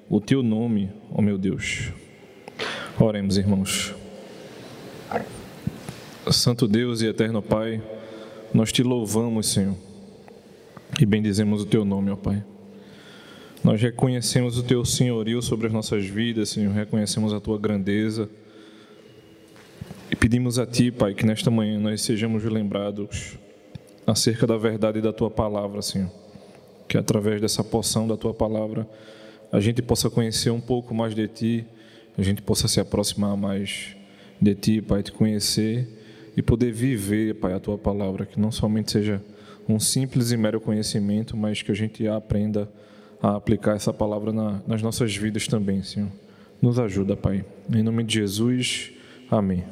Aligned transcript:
o 0.08 0.20
teu 0.20 0.42
nome, 0.42 0.90
ó 1.10 1.20
meu 1.20 1.36
Deus. 1.36 1.90
Oremos, 2.98 3.36
irmãos. 3.36 3.99
Santo 6.30 6.68
Deus 6.68 7.00
e 7.02 7.06
eterno 7.06 7.42
Pai, 7.42 7.82
nós 8.54 8.70
te 8.70 8.82
louvamos, 8.82 9.48
Senhor, 9.48 9.74
e 11.00 11.06
bendizemos 11.06 11.62
o 11.62 11.66
teu 11.66 11.84
nome, 11.84 12.10
ó 12.10 12.16
Pai. 12.16 12.44
Nós 13.62 13.80
reconhecemos 13.80 14.56
o 14.56 14.62
teu 14.62 14.84
senhorio 14.84 15.42
sobre 15.42 15.66
as 15.66 15.72
nossas 15.72 16.06
vidas, 16.06 16.50
Senhor, 16.50 16.72
reconhecemos 16.72 17.34
a 17.34 17.40
tua 17.40 17.58
grandeza. 17.58 18.28
E 20.10 20.16
pedimos 20.16 20.58
a 20.58 20.66
ti, 20.66 20.90
Pai, 20.90 21.14
que 21.14 21.26
nesta 21.26 21.50
manhã 21.50 21.78
nós 21.78 22.00
sejamos 22.02 22.42
lembrados 22.44 23.36
acerca 24.06 24.46
da 24.46 24.56
verdade 24.56 25.00
da 25.00 25.12
tua 25.12 25.30
palavra, 25.30 25.82
Senhor. 25.82 26.10
Que 26.88 26.96
através 26.96 27.40
dessa 27.40 27.62
porção 27.62 28.08
da 28.08 28.16
tua 28.16 28.32
palavra 28.32 28.88
a 29.52 29.60
gente 29.60 29.82
possa 29.82 30.08
conhecer 30.08 30.50
um 30.50 30.60
pouco 30.60 30.94
mais 30.94 31.14
de 31.14 31.28
ti, 31.28 31.66
a 32.16 32.22
gente 32.22 32.40
possa 32.40 32.66
se 32.66 32.80
aproximar 32.80 33.36
mais 33.36 33.96
de 34.40 34.54
ti, 34.54 34.80
Pai, 34.80 35.02
te 35.02 35.12
conhecer 35.12 35.86
e 36.36 36.42
poder 36.42 36.72
viver, 36.72 37.34
Pai, 37.34 37.52
a 37.52 37.60
tua 37.60 37.76
palavra, 37.76 38.24
que 38.24 38.40
não 38.40 38.50
somente 38.50 38.90
seja 38.90 39.22
um 39.68 39.78
simples 39.78 40.32
e 40.32 40.36
mero 40.36 40.60
conhecimento, 40.60 41.36
mas 41.36 41.62
que 41.62 41.70
a 41.70 41.74
gente 41.74 42.06
aprenda 42.08 42.68
a 43.22 43.36
aplicar 43.36 43.76
essa 43.76 43.92
palavra 43.92 44.32
na, 44.32 44.62
nas 44.66 44.82
nossas 44.82 45.14
vidas 45.14 45.46
também, 45.46 45.82
Senhor. 45.82 46.08
Nos 46.60 46.78
ajuda, 46.78 47.16
Pai. 47.16 47.44
Em 47.72 47.82
nome 47.82 48.02
de 48.02 48.14
Jesus, 48.14 48.92
amém. 49.30 49.64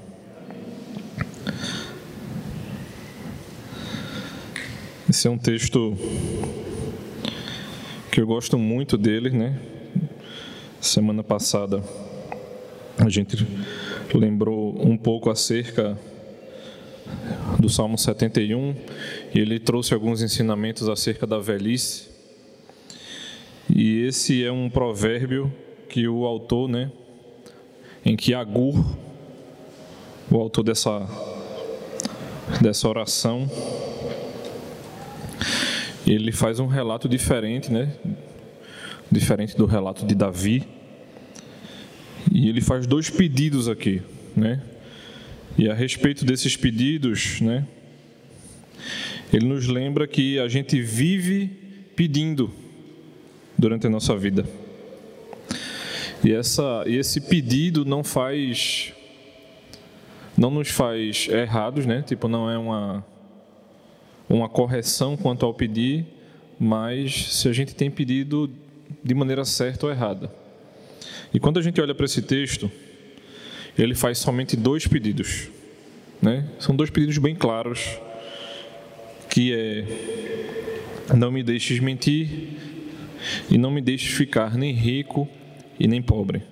Esse 5.09 5.27
é 5.27 5.31
um 5.31 5.39
texto 5.39 5.97
que 8.13 8.21
eu 8.21 8.27
gosto 8.27 8.59
muito 8.59 8.99
dele, 8.99 9.31
né? 9.31 9.59
Semana 10.81 11.23
passada 11.23 11.83
a 12.99 13.09
gente 13.09 13.37
lembrou 14.17 14.75
um 14.81 14.97
pouco 14.97 15.31
acerca 15.31 15.99
do 17.59 17.69
Salmo 17.69 17.99
71 17.99 18.75
e 19.35 19.39
ele 19.39 19.59
trouxe 19.59 19.93
alguns 19.93 20.23
ensinamentos 20.23 20.89
acerca 20.89 21.27
da 21.27 21.39
velhice. 21.39 22.09
E 23.75 24.07
esse 24.07 24.45
é 24.45 24.53
um 24.53 24.71
provérbio 24.71 25.53
que 25.89 26.07
o 26.09 26.25
autor, 26.25 26.69
né, 26.69 26.91
em 28.05 28.17
que 28.17 28.33
Agur, 28.33 28.85
o 30.31 30.37
autor 30.37 30.63
dessa 30.63 31.07
dessa 32.61 32.89
oração, 32.89 33.51
ele 36.07 36.33
faz 36.33 36.59
um 36.59 36.67
relato 36.67 37.09
diferente, 37.09 37.71
né? 37.71 37.93
Diferente 39.11 39.57
do 39.57 39.67
relato 39.67 40.07
de 40.07 40.15
Davi. 40.15 40.67
E 42.31 42.49
ele 42.49 42.61
faz 42.61 42.87
dois 42.87 43.09
pedidos 43.11 43.69
aqui, 43.69 44.03
né? 44.37 44.63
E 45.57 45.69
a 45.69 45.75
respeito 45.75 46.25
desses 46.25 46.57
pedidos, 46.57 47.41
né? 47.41 47.67
Ele 49.33 49.47
nos 49.47 49.67
lembra 49.67 50.07
que 50.07 50.39
a 50.39 50.49
gente 50.49 50.81
vive 50.81 51.51
pedindo 51.97 52.51
durante 53.57 53.87
a 53.87 53.91
nossa 53.91 54.17
vida. 54.17 54.47
E, 56.25 56.33
essa, 56.33 56.85
e 56.87 56.97
esse 56.97 57.21
pedido 57.21 57.85
não 57.85 58.03
faz. 58.03 58.93
Não 60.37 60.51
nos 60.51 60.69
faz 60.69 61.29
errados, 61.29 61.85
né? 61.85 62.03
Tipo, 62.03 62.29
não 62.29 62.49
é 62.49 62.57
uma, 62.57 63.05
uma 64.29 64.49
correção 64.49 65.17
quanto 65.17 65.45
ao 65.45 65.53
pedir, 65.53 66.07
mas 66.59 67.35
se 67.35 67.49
a 67.49 67.53
gente 67.53 67.75
tem 67.75 67.91
pedido 67.91 68.49
de 69.03 69.15
maneira 69.15 69.45
certa 69.45 69.87
ou 69.87 69.93
errada. 69.93 70.31
E 71.33 71.39
quando 71.39 71.59
a 71.59 71.63
gente 71.63 71.81
olha 71.81 71.95
para 71.95 72.07
esse 72.07 72.23
texto, 72.23 72.71
ele 73.77 73.95
faz 73.95 74.19
somente 74.19 74.57
dois 74.57 74.87
pedidos. 74.87 75.49
Né? 76.21 76.49
São 76.59 76.75
dois 76.75 76.91
pedidos 76.91 77.19
bem 77.19 77.35
claros, 77.35 77.99
que 79.31 79.53
é 79.53 79.85
não 81.17 81.31
me 81.31 81.43
deixes 81.43 81.81
mentir 81.81 82.29
e 83.51 83.57
não 83.57 83.71
me 83.71 83.81
deixes 83.81 84.13
ficar 84.13 84.57
nem 84.57 84.73
rico 84.73 85.29
e 85.79 85.87
nem 85.87 86.03
pobre. 86.03 86.43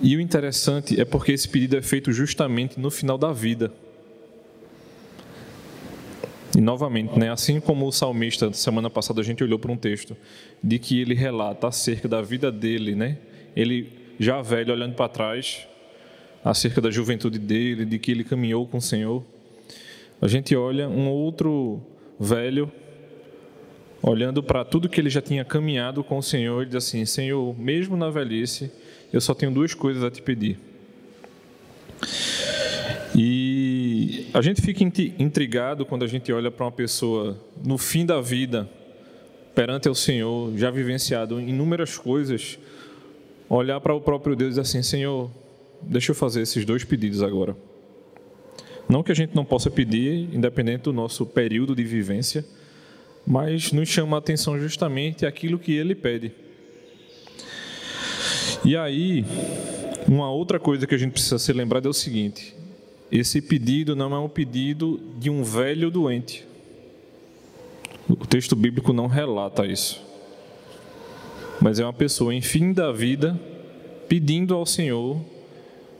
E 0.00 0.16
o 0.16 0.20
interessante 0.20 1.00
é 1.00 1.04
porque 1.04 1.32
esse 1.32 1.48
pedido 1.48 1.76
é 1.76 1.82
feito 1.82 2.12
justamente 2.12 2.78
no 2.78 2.90
final 2.90 3.16
da 3.16 3.32
vida. 3.32 3.72
E 6.56 6.60
novamente, 6.62 7.18
né, 7.18 7.30
assim 7.30 7.60
como 7.60 7.86
o 7.86 7.92
salmista, 7.92 8.50
semana 8.54 8.88
passada 8.88 9.20
a 9.20 9.24
gente 9.24 9.44
olhou 9.44 9.58
para 9.58 9.70
um 9.70 9.76
texto 9.76 10.16
de 10.64 10.78
que 10.78 10.98
ele 10.98 11.14
relata 11.14 11.68
acerca 11.68 12.08
da 12.08 12.22
vida 12.22 12.50
dele, 12.50 12.94
né? 12.94 13.18
Ele 13.54 13.92
já 14.18 14.40
velho 14.40 14.72
olhando 14.72 14.94
para 14.94 15.06
trás, 15.06 15.68
acerca 16.42 16.80
da 16.80 16.90
juventude 16.90 17.38
dele, 17.38 17.84
de 17.84 17.98
que 17.98 18.10
ele 18.10 18.24
caminhou 18.24 18.66
com 18.66 18.78
o 18.78 18.80
Senhor. 18.80 19.22
A 20.18 20.26
gente 20.26 20.56
olha 20.56 20.88
um 20.88 21.10
outro 21.10 21.78
velho 22.18 22.72
olhando 24.02 24.42
para 24.42 24.64
tudo 24.64 24.88
que 24.88 24.98
ele 24.98 25.10
já 25.10 25.20
tinha 25.20 25.44
caminhado 25.44 26.02
com 26.02 26.16
o 26.16 26.22
Senhor, 26.22 26.62
ele 26.62 26.70
diz 26.70 26.76
assim: 26.76 27.04
Senhor, 27.04 27.54
mesmo 27.58 27.98
na 27.98 28.08
velhice, 28.08 28.72
eu 29.12 29.20
só 29.20 29.34
tenho 29.34 29.52
duas 29.52 29.74
coisas 29.74 30.02
a 30.02 30.10
te 30.10 30.22
pedir. 30.22 30.58
E 33.14 33.55
a 34.36 34.42
gente 34.42 34.60
fica 34.60 34.84
intrigado 35.18 35.86
quando 35.86 36.04
a 36.04 36.06
gente 36.06 36.30
olha 36.30 36.50
para 36.50 36.66
uma 36.66 36.70
pessoa 36.70 37.42
no 37.64 37.78
fim 37.78 38.04
da 38.04 38.20
vida, 38.20 38.68
perante 39.54 39.88
o 39.88 39.94
Senhor, 39.94 40.54
já 40.58 40.70
vivenciado 40.70 41.40
inúmeras 41.40 41.96
coisas, 41.96 42.58
olhar 43.48 43.80
para 43.80 43.94
o 43.94 44.00
próprio 44.00 44.36
Deus 44.36 44.48
e 44.48 44.50
dizer 44.50 44.60
assim: 44.60 44.82
Senhor, 44.82 45.30
deixa 45.80 46.10
eu 46.10 46.14
fazer 46.14 46.42
esses 46.42 46.66
dois 46.66 46.84
pedidos 46.84 47.22
agora. 47.22 47.56
Não 48.86 49.02
que 49.02 49.10
a 49.10 49.14
gente 49.14 49.34
não 49.34 49.42
possa 49.42 49.70
pedir, 49.70 50.28
independente 50.34 50.82
do 50.82 50.92
nosso 50.92 51.24
período 51.24 51.74
de 51.74 51.82
vivência, 51.82 52.44
mas 53.26 53.72
nos 53.72 53.88
chama 53.88 54.18
a 54.18 54.18
atenção 54.18 54.60
justamente 54.60 55.24
aquilo 55.24 55.58
que 55.58 55.72
ele 55.72 55.94
pede. 55.94 56.30
E 58.62 58.76
aí, 58.76 59.24
uma 60.06 60.30
outra 60.30 60.60
coisa 60.60 60.86
que 60.86 60.94
a 60.94 60.98
gente 60.98 61.12
precisa 61.12 61.38
se 61.38 61.54
lembrar 61.54 61.82
é 61.82 61.88
o 61.88 61.94
seguinte: 61.94 62.54
esse 63.10 63.40
pedido 63.40 63.94
não 63.94 64.14
é 64.14 64.18
um 64.18 64.28
pedido 64.28 65.00
de 65.18 65.30
um 65.30 65.42
velho 65.42 65.90
doente. 65.90 66.46
O 68.08 68.26
texto 68.26 68.54
bíblico 68.54 68.92
não 68.92 69.06
relata 69.06 69.66
isso. 69.66 70.04
Mas 71.60 71.78
é 71.80 71.84
uma 71.84 71.92
pessoa 71.92 72.34
em 72.34 72.40
fim 72.40 72.72
da 72.72 72.92
vida 72.92 73.38
pedindo 74.08 74.54
ao 74.54 74.64
Senhor, 74.64 75.20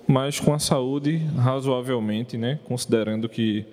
mas 0.06 0.38
com 0.38 0.54
a 0.54 0.58
saúde 0.58 1.16
razoavelmente, 1.36 2.36
né, 2.36 2.60
considerando 2.64 3.28
que 3.28 3.64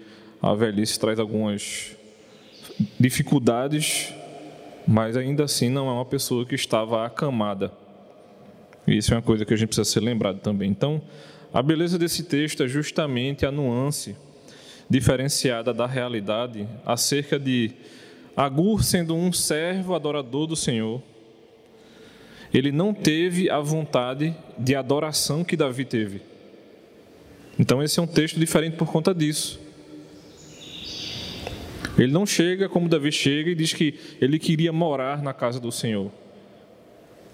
a 0.42 0.54
velhice 0.54 1.00
traz 1.00 1.20
algumas 1.20 1.96
dificuldades, 3.00 4.14
mas 4.88 5.16
ainda 5.16 5.44
assim 5.44 5.70
não 5.70 5.88
é 5.88 5.92
uma 5.92 6.06
pessoa 6.06 6.46
que 6.46 6.56
estava 6.56 7.06
acamada. 7.06 7.72
Isso 8.88 9.14
é 9.14 9.18
uma 9.18 9.22
coisa 9.22 9.46
que 9.46 9.54
a 9.54 9.58
gente 9.58 9.70
precisa 9.70 9.90
ser 9.90 10.02
lembrado 10.02 10.40
também. 10.40 10.70
Então, 10.70 11.02
a 11.54 11.62
beleza 11.62 12.00
desse 12.00 12.24
texto 12.24 12.64
é 12.64 12.68
justamente 12.68 13.46
a 13.46 13.52
nuance 13.52 14.16
diferenciada 14.90 15.74
da 15.74 15.86
realidade 15.86 16.68
acerca 16.86 17.40
de 17.40 17.72
Agur 18.36 18.84
sendo 18.84 19.16
um 19.16 19.32
servo 19.32 19.94
adorador 19.94 20.48
do 20.48 20.56
Senhor. 20.56 21.02
Ele 22.52 22.72
não 22.72 22.94
teve 22.94 23.50
a 23.50 23.60
vontade 23.60 24.36
de 24.58 24.76
adoração 24.76 25.44
que 25.44 25.56
Davi 25.56 25.86
teve. 25.86 26.22
Então, 27.60 27.84
esse 27.84 28.00
é 28.00 28.02
um 28.02 28.08
texto 28.08 28.40
diferente 28.40 28.76
por 28.76 28.92
conta 28.92 29.14
disso. 29.14 29.60
Ele 31.98 32.12
não 32.12 32.26
chega 32.26 32.68
como 32.68 32.90
Davi 32.90 33.12
chega 33.12 33.52
e 33.52 33.56
diz 33.56 33.74
que 33.74 34.00
ele 34.20 34.40
queria 34.40 34.74
morar 34.74 35.22
na 35.22 35.34
casa 35.34 35.60
do 35.60 35.72
Senhor. 35.72 36.12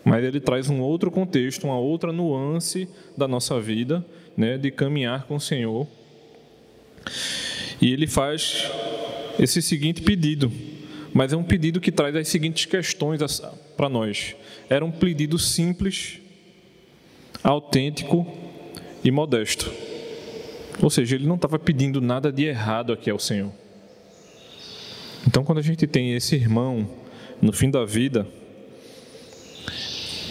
Mas 0.03 0.23
ele 0.23 0.39
traz 0.39 0.69
um 0.69 0.81
outro 0.81 1.11
contexto, 1.11 1.65
uma 1.65 1.77
outra 1.77 2.11
nuance 2.11 2.87
da 3.17 3.27
nossa 3.27 3.59
vida, 3.59 4.05
né, 4.35 4.57
de 4.57 4.71
caminhar 4.71 5.25
com 5.25 5.35
o 5.35 5.39
Senhor. 5.39 5.87
E 7.81 7.91
ele 7.91 8.07
faz 8.07 8.69
esse 9.37 9.61
seguinte 9.61 10.01
pedido, 10.01 10.51
mas 11.13 11.33
é 11.33 11.37
um 11.37 11.43
pedido 11.43 11.79
que 11.79 11.91
traz 11.91 12.15
as 12.15 12.27
seguintes 12.27 12.65
questões 12.65 13.21
para 13.75 13.89
nós. 13.89 14.35
Era 14.69 14.83
um 14.83 14.91
pedido 14.91 15.39
simples, 15.39 16.19
autêntico 17.43 18.27
e 19.03 19.11
modesto. 19.11 19.71
Ou 20.81 20.89
seja, 20.89 21.15
ele 21.15 21.27
não 21.27 21.35
estava 21.35 21.59
pedindo 21.59 21.99
nada 21.99 22.31
de 22.31 22.45
errado 22.45 22.93
aqui 22.93 23.09
ao 23.09 23.19
Senhor. 23.19 23.51
Então, 25.27 25.43
quando 25.43 25.57
a 25.59 25.63
gente 25.63 25.85
tem 25.85 26.13
esse 26.13 26.35
irmão 26.35 26.89
no 27.41 27.51
fim 27.51 27.69
da 27.69 27.85
vida, 27.85 28.27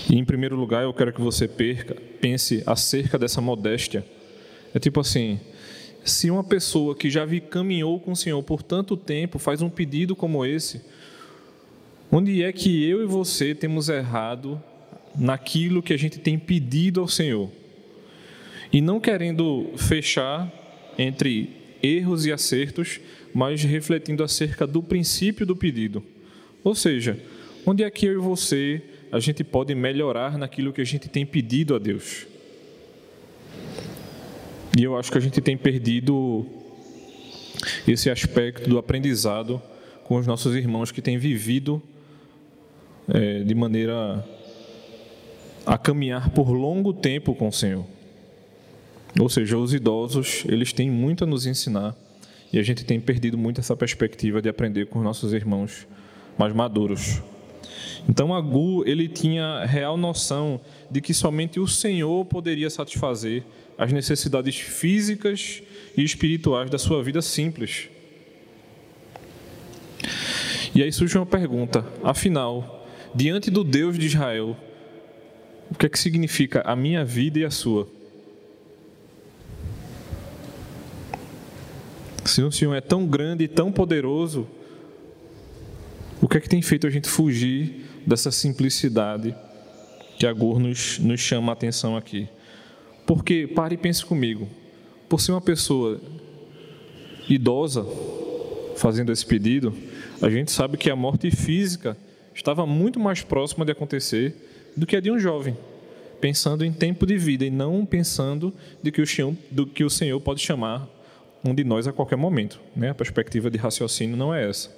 e 0.08 0.16
em 0.16 0.24
primeiro 0.24 0.56
lugar 0.56 0.84
eu 0.84 0.94
quero 0.94 1.12
que 1.12 1.20
você 1.20 1.46
perca, 1.46 1.94
pense 2.20 2.62
acerca 2.66 3.18
dessa 3.18 3.40
modéstia. 3.40 4.04
É 4.74 4.78
tipo 4.78 5.00
assim, 5.00 5.38
se 6.04 6.30
uma 6.30 6.42
pessoa 6.42 6.94
que 6.94 7.10
já 7.10 7.24
vi, 7.24 7.40
caminhou 7.40 8.00
com 8.00 8.12
o 8.12 8.16
Senhor 8.16 8.42
por 8.42 8.62
tanto 8.62 8.96
tempo 8.96 9.38
faz 9.38 9.60
um 9.60 9.68
pedido 9.68 10.16
como 10.16 10.44
esse, 10.44 10.80
onde 12.10 12.42
é 12.42 12.50
que 12.52 12.88
eu 12.88 13.02
e 13.02 13.06
você 13.06 13.54
temos 13.54 13.88
errado 13.88 14.62
naquilo 15.14 15.82
que 15.82 15.92
a 15.92 15.98
gente 15.98 16.18
tem 16.18 16.38
pedido 16.38 17.00
ao 17.00 17.08
Senhor? 17.08 17.50
E 18.72 18.80
não 18.80 19.00
querendo 19.00 19.70
fechar 19.76 20.50
entre 20.98 21.50
erros 21.82 22.24
e 22.26 22.32
acertos, 22.32 23.00
mas 23.34 23.62
refletindo 23.62 24.24
acerca 24.24 24.66
do 24.66 24.82
princípio 24.82 25.46
do 25.46 25.54
pedido. 25.54 26.02
Ou 26.64 26.74
seja, 26.74 27.18
onde 27.64 27.84
é 27.84 27.90
que 27.90 28.06
eu 28.06 28.14
e 28.14 28.22
você 28.22 28.82
a 29.10 29.18
gente 29.20 29.42
pode 29.42 29.74
melhorar 29.74 30.36
naquilo 30.36 30.72
que 30.72 30.80
a 30.80 30.84
gente 30.84 31.08
tem 31.08 31.24
pedido 31.24 31.74
a 31.74 31.78
Deus? 31.78 32.26
E 34.78 34.84
eu 34.84 34.96
acho 34.96 35.10
que 35.10 35.18
a 35.18 35.20
gente 35.20 35.40
tem 35.40 35.56
perdido 35.56 36.46
esse 37.86 38.10
aspecto 38.10 38.68
do 38.68 38.78
aprendizado 38.78 39.60
com 40.04 40.16
os 40.16 40.26
nossos 40.26 40.54
irmãos 40.54 40.92
que 40.92 41.02
têm 41.02 41.18
vivido 41.18 41.82
é, 43.08 43.42
de 43.42 43.54
maneira 43.54 44.24
a 45.66 45.76
caminhar 45.76 46.30
por 46.30 46.50
longo 46.50 46.92
tempo 46.92 47.34
com 47.34 47.48
o 47.48 47.52
Senhor. 47.52 47.84
Ou 49.18 49.28
seja, 49.28 49.58
os 49.58 49.74
idosos, 49.74 50.44
eles 50.46 50.72
têm 50.72 50.90
muito 50.90 51.24
a 51.24 51.26
nos 51.26 51.46
ensinar 51.46 51.96
e 52.52 52.58
a 52.58 52.62
gente 52.62 52.84
tem 52.84 53.00
perdido 53.00 53.36
muito 53.36 53.60
essa 53.60 53.76
perspectiva 53.76 54.40
de 54.40 54.48
aprender 54.48 54.86
com 54.86 54.98
os 54.98 55.04
nossos 55.04 55.32
irmãos 55.32 55.86
mais 56.38 56.54
maduros. 56.54 57.20
Então, 58.06 58.34
Agu, 58.34 58.86
ele 58.86 59.08
tinha 59.08 59.64
real 59.64 59.96
noção 59.96 60.60
de 60.90 61.00
que 61.00 61.14
somente 61.14 61.58
o 61.58 61.66
Senhor 61.66 62.24
poderia 62.26 62.68
satisfazer 62.68 63.44
as 63.78 63.92
necessidades 63.92 64.56
físicas 64.56 65.62
e 65.96 66.02
espirituais 66.02 66.68
da 66.68 66.78
sua 66.78 67.02
vida 67.02 67.22
simples. 67.22 67.88
E 70.74 70.82
aí 70.82 70.92
surge 70.92 71.16
uma 71.16 71.26
pergunta: 71.26 71.84
afinal, 72.02 72.86
diante 73.14 73.50
do 73.50 73.64
Deus 73.64 73.98
de 73.98 74.06
Israel, 74.06 74.56
o 75.70 75.74
que 75.74 75.86
é 75.86 75.88
que 75.88 75.98
significa 75.98 76.60
a 76.62 76.76
minha 76.76 77.04
vida 77.04 77.38
e 77.38 77.44
a 77.44 77.50
sua? 77.50 77.88
Se 82.24 82.42
o 82.42 82.52
Senhor 82.52 82.74
é 82.74 82.80
tão 82.80 83.06
grande 83.06 83.44
e 83.44 83.48
tão 83.48 83.72
poderoso, 83.72 84.46
o 86.20 86.28
que 86.28 86.36
é 86.36 86.40
que 86.40 86.48
tem 86.48 86.60
feito 86.60 86.86
a 86.86 86.90
gente 86.90 87.08
fugir 87.08 87.87
dessa 88.08 88.30
simplicidade 88.30 89.36
que 90.18 90.26
Agur 90.26 90.58
nos, 90.58 90.98
nos 90.98 91.20
chama 91.20 91.52
a 91.52 91.54
atenção 91.54 91.96
aqui? 91.96 92.26
Porque, 93.06 93.46
pare 93.46 93.74
e 93.74 93.78
pense 93.78 94.04
comigo, 94.04 94.48
por 95.08 95.20
ser 95.20 95.32
uma 95.32 95.40
pessoa 95.40 96.00
idosa 97.28 97.86
fazendo 98.76 99.12
esse 99.12 99.24
pedido, 99.24 99.74
a 100.22 100.30
gente 100.30 100.50
sabe 100.50 100.78
que 100.78 100.90
a 100.90 100.96
morte 100.96 101.30
física 101.30 101.96
estava 102.34 102.66
muito 102.66 102.98
mais 102.98 103.22
próxima 103.22 103.64
de 103.64 103.72
acontecer 103.72 104.34
do 104.74 104.86
que 104.86 104.96
a 104.96 105.00
de 105.00 105.10
um 105.10 105.18
jovem, 105.18 105.56
pensando 106.20 106.64
em 106.64 106.72
tempo 106.72 107.04
de 107.04 107.18
vida 107.18 107.44
e 107.44 107.50
não 107.50 107.84
pensando 107.84 108.54
de 108.82 108.90
que 108.90 109.02
o 109.02 109.06
Senhor, 109.06 109.34
do 109.50 109.66
que 109.66 109.84
o 109.84 109.90
Senhor 109.90 110.18
pode 110.20 110.40
chamar 110.40 110.88
um 111.44 111.54
de 111.54 111.62
nós 111.62 111.86
a 111.86 111.92
qualquer 111.92 112.16
momento. 112.16 112.58
Né? 112.74 112.90
A 112.90 112.94
perspectiva 112.94 113.50
de 113.50 113.58
raciocínio 113.58 114.16
não 114.16 114.34
é 114.34 114.48
essa. 114.48 114.70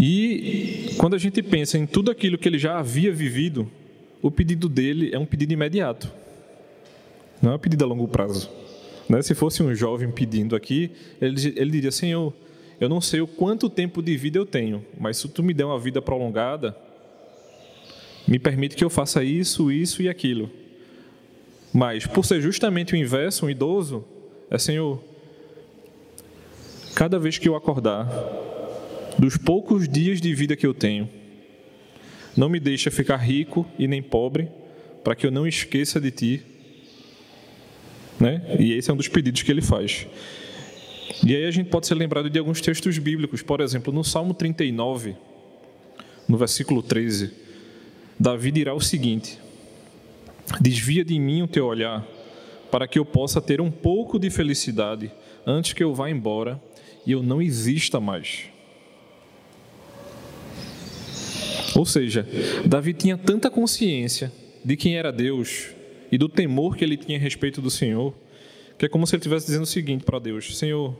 E 0.00 0.94
quando 0.96 1.14
a 1.14 1.18
gente 1.18 1.42
pensa 1.42 1.76
em 1.76 1.86
tudo 1.86 2.10
aquilo 2.10 2.38
que 2.38 2.48
ele 2.48 2.58
já 2.58 2.78
havia 2.78 3.12
vivido, 3.12 3.68
o 4.22 4.30
pedido 4.30 4.68
dele 4.68 5.10
é 5.12 5.18
um 5.18 5.26
pedido 5.26 5.52
imediato, 5.52 6.12
não 7.42 7.52
é 7.52 7.54
um 7.56 7.58
pedido 7.58 7.84
a 7.84 7.86
longo 7.86 8.06
prazo. 8.06 8.50
Né? 9.08 9.22
Se 9.22 9.34
fosse 9.34 9.62
um 9.62 9.74
jovem 9.74 10.10
pedindo 10.10 10.54
aqui, 10.54 10.90
ele, 11.20 11.54
ele 11.56 11.70
diria: 11.70 11.90
Senhor, 11.90 12.32
eu 12.80 12.88
não 12.88 13.00
sei 13.00 13.20
o 13.20 13.26
quanto 13.26 13.68
tempo 13.68 14.02
de 14.02 14.16
vida 14.16 14.38
eu 14.38 14.46
tenho, 14.46 14.84
mas 14.98 15.16
se 15.16 15.28
tu 15.28 15.42
me 15.42 15.52
der 15.52 15.64
uma 15.64 15.78
vida 15.78 16.00
prolongada, 16.00 16.76
me 18.26 18.38
permite 18.38 18.76
que 18.76 18.84
eu 18.84 18.90
faça 18.90 19.24
isso, 19.24 19.72
isso 19.72 20.02
e 20.02 20.08
aquilo. 20.08 20.50
Mas, 21.72 22.06
por 22.06 22.24
ser 22.24 22.40
justamente 22.40 22.94
o 22.94 22.96
inverso, 22.96 23.46
um 23.46 23.50
idoso, 23.50 24.04
é 24.50 24.58
Senhor, 24.58 25.02
cada 26.94 27.18
vez 27.18 27.38
que 27.38 27.48
eu 27.48 27.56
acordar, 27.56 28.08
dos 29.18 29.36
poucos 29.36 29.88
dias 29.88 30.20
de 30.20 30.34
vida 30.34 30.56
que 30.56 30.66
eu 30.66 30.72
tenho, 30.72 31.08
não 32.36 32.48
me 32.48 32.60
deixa 32.60 32.90
ficar 32.90 33.16
rico 33.16 33.66
e 33.78 33.88
nem 33.88 34.00
pobre, 34.00 34.48
para 35.02 35.16
que 35.16 35.26
eu 35.26 35.30
não 35.30 35.46
esqueça 35.46 36.00
de 36.00 36.10
ti. 36.10 36.42
Né? 38.20 38.56
E 38.58 38.72
esse 38.72 38.90
é 38.90 38.94
um 38.94 38.96
dos 38.96 39.08
pedidos 39.08 39.42
que 39.42 39.50
ele 39.50 39.62
faz. 39.62 40.06
E 41.26 41.34
aí 41.34 41.46
a 41.46 41.50
gente 41.50 41.68
pode 41.68 41.86
ser 41.86 41.94
lembrado 41.94 42.30
de 42.30 42.38
alguns 42.38 42.60
textos 42.60 42.96
bíblicos, 42.98 43.42
por 43.42 43.60
exemplo, 43.60 43.92
no 43.92 44.04
Salmo 44.04 44.34
39, 44.34 45.16
no 46.28 46.36
versículo 46.36 46.82
13, 46.82 47.32
Davi 48.20 48.50
dirá 48.50 48.74
o 48.74 48.80
seguinte: 48.80 49.38
Desvia 50.60 51.04
de 51.04 51.18
mim 51.18 51.42
o 51.42 51.48
teu 51.48 51.66
olhar 51.66 52.06
para 52.70 52.86
que 52.86 52.98
eu 52.98 53.04
possa 53.04 53.40
ter 53.40 53.60
um 53.60 53.70
pouco 53.70 54.18
de 54.18 54.28
felicidade 54.28 55.10
antes 55.46 55.72
que 55.72 55.82
eu 55.82 55.94
vá 55.94 56.10
embora 56.10 56.60
e 57.06 57.12
eu 57.12 57.22
não 57.22 57.40
exista 57.40 57.98
mais. 57.98 58.50
Ou 61.78 61.86
seja, 61.86 62.26
Davi 62.66 62.92
tinha 62.92 63.16
tanta 63.16 63.48
consciência 63.48 64.32
de 64.64 64.76
quem 64.76 64.96
era 64.96 65.12
Deus 65.12 65.68
e 66.10 66.18
do 66.18 66.28
temor 66.28 66.76
que 66.76 66.84
ele 66.84 66.96
tinha 66.96 67.16
a 67.16 67.20
respeito 67.20 67.62
do 67.62 67.70
Senhor, 67.70 68.12
que 68.76 68.86
é 68.86 68.88
como 68.88 69.06
se 69.06 69.14
ele 69.14 69.20
estivesse 69.20 69.46
dizendo 69.46 69.62
o 69.62 69.66
seguinte 69.66 70.02
para 70.02 70.18
Deus: 70.18 70.58
Senhor, 70.58 70.96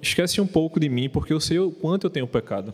esquece 0.00 0.40
um 0.40 0.46
pouco 0.46 0.80
de 0.80 0.88
mim, 0.88 1.10
porque 1.10 1.34
eu 1.34 1.38
sei 1.38 1.58
o 1.58 1.70
quanto 1.70 2.06
eu 2.06 2.10
tenho 2.10 2.26
pecado. 2.26 2.72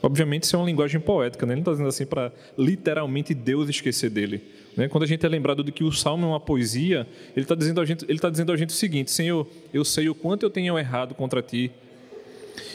Obviamente, 0.00 0.44
isso 0.44 0.54
é 0.54 0.58
uma 0.60 0.66
linguagem 0.66 1.00
poética, 1.00 1.44
né? 1.44 1.54
ele 1.54 1.56
não 1.56 1.62
está 1.62 1.72
dizendo 1.72 1.88
assim 1.88 2.06
para 2.06 2.32
literalmente 2.56 3.34
Deus 3.34 3.68
esquecer 3.68 4.08
dele. 4.08 4.40
Né? 4.76 4.86
Quando 4.86 5.02
a 5.02 5.06
gente 5.08 5.26
é 5.26 5.28
lembrado 5.28 5.64
de 5.64 5.72
que 5.72 5.82
o 5.82 5.90
salmo 5.90 6.26
é 6.26 6.28
uma 6.28 6.38
poesia, 6.38 7.08
ele 7.34 7.42
está 7.42 7.56
dizendo, 7.56 7.80
a 7.80 7.84
gente, 7.84 8.04
ele 8.04 8.18
está 8.18 8.30
dizendo 8.30 8.52
a 8.52 8.56
gente 8.56 8.70
o 8.70 8.74
seguinte: 8.74 9.10
Senhor, 9.10 9.44
eu 9.74 9.84
sei 9.84 10.08
o 10.08 10.14
quanto 10.14 10.44
eu 10.44 10.50
tenho 10.50 10.78
errado 10.78 11.12
contra 11.12 11.42
ti, 11.42 11.72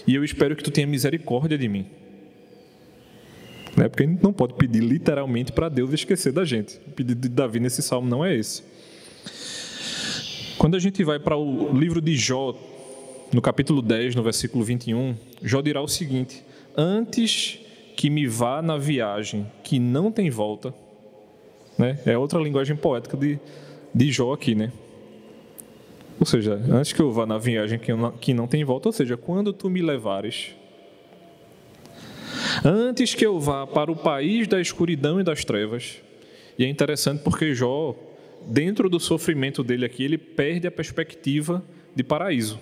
e 0.05 0.13
eu 0.13 0.25
espero 0.25 0.57
que 0.57 0.63
tu 0.63 0.71
tenha 0.71 0.85
misericórdia 0.85 1.57
de 1.57 1.69
mim. 1.69 2.02
Né? 3.75 3.89
Porque 3.89 4.03
a 4.03 4.05
gente 4.07 4.23
não 4.23 4.31
pode 4.31 4.53
pedir 4.53 4.81
literalmente 4.81 5.51
para 5.51 5.69
Deus 5.69 5.91
esquecer 5.93 6.31
da 6.31 6.45
gente. 6.45 6.77
O 6.87 6.91
pedido 6.91 7.21
de 7.21 7.29
Davi 7.29 7.59
nesse 7.59 7.81
salmo 7.81 8.07
não 8.07 8.23
é 8.23 8.35
esse. 8.35 8.63
Quando 10.57 10.75
a 10.75 10.79
gente 10.79 11.03
vai 11.03 11.19
para 11.19 11.35
o 11.35 11.77
livro 11.77 11.99
de 11.99 12.15
Jó, 12.15 12.55
no 13.33 13.41
capítulo 13.41 13.81
10, 13.81 14.15
no 14.15 14.23
versículo 14.23 14.63
21, 14.63 15.15
Jó 15.41 15.61
dirá 15.61 15.81
o 15.81 15.87
seguinte: 15.87 16.43
Antes 16.77 17.59
que 17.95 18.09
me 18.09 18.27
vá 18.27 18.61
na 18.61 18.77
viagem 18.77 19.45
que 19.63 19.79
não 19.79 20.11
tem 20.11 20.29
volta, 20.29 20.73
né? 21.77 21.99
É 22.05 22.17
outra 22.17 22.39
linguagem 22.39 22.75
poética 22.75 23.17
de, 23.17 23.39
de 23.93 24.11
Jó 24.11 24.33
aqui, 24.33 24.55
né? 24.55 24.71
Ou 26.19 26.25
seja, 26.25 26.53
antes 26.69 26.93
que 26.93 27.01
eu 27.01 27.11
vá 27.11 27.25
na 27.25 27.37
viagem 27.37 27.79
que 27.79 27.93
não, 27.93 28.11
que 28.11 28.33
não 28.33 28.47
tem 28.47 28.63
volta, 28.63 28.87
ou 28.89 28.93
seja, 28.93 29.17
quando 29.17 29.51
tu 29.51 29.69
me 29.69 29.81
levares, 29.81 30.55
antes 32.63 33.13
que 33.13 33.25
eu 33.25 33.39
vá 33.39 33.67
para 33.67 33.91
o 33.91 33.95
país 33.95 34.47
da 34.47 34.59
escuridão 34.59 35.19
e 35.19 35.23
das 35.23 35.43
trevas, 35.43 36.01
e 36.57 36.63
é 36.63 36.67
interessante 36.67 37.21
porque 37.23 37.53
Jó, 37.53 37.95
dentro 38.47 38.89
do 38.89 38.99
sofrimento 38.99 39.63
dele 39.63 39.85
aqui, 39.85 40.03
ele 40.03 40.17
perde 40.17 40.67
a 40.67 40.71
perspectiva 40.71 41.63
de 41.95 42.03
paraíso, 42.03 42.59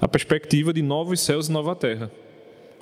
a 0.00 0.08
perspectiva 0.08 0.72
de 0.72 0.82
novos 0.82 1.20
céus 1.20 1.48
e 1.48 1.52
nova 1.52 1.74
terra. 1.74 2.10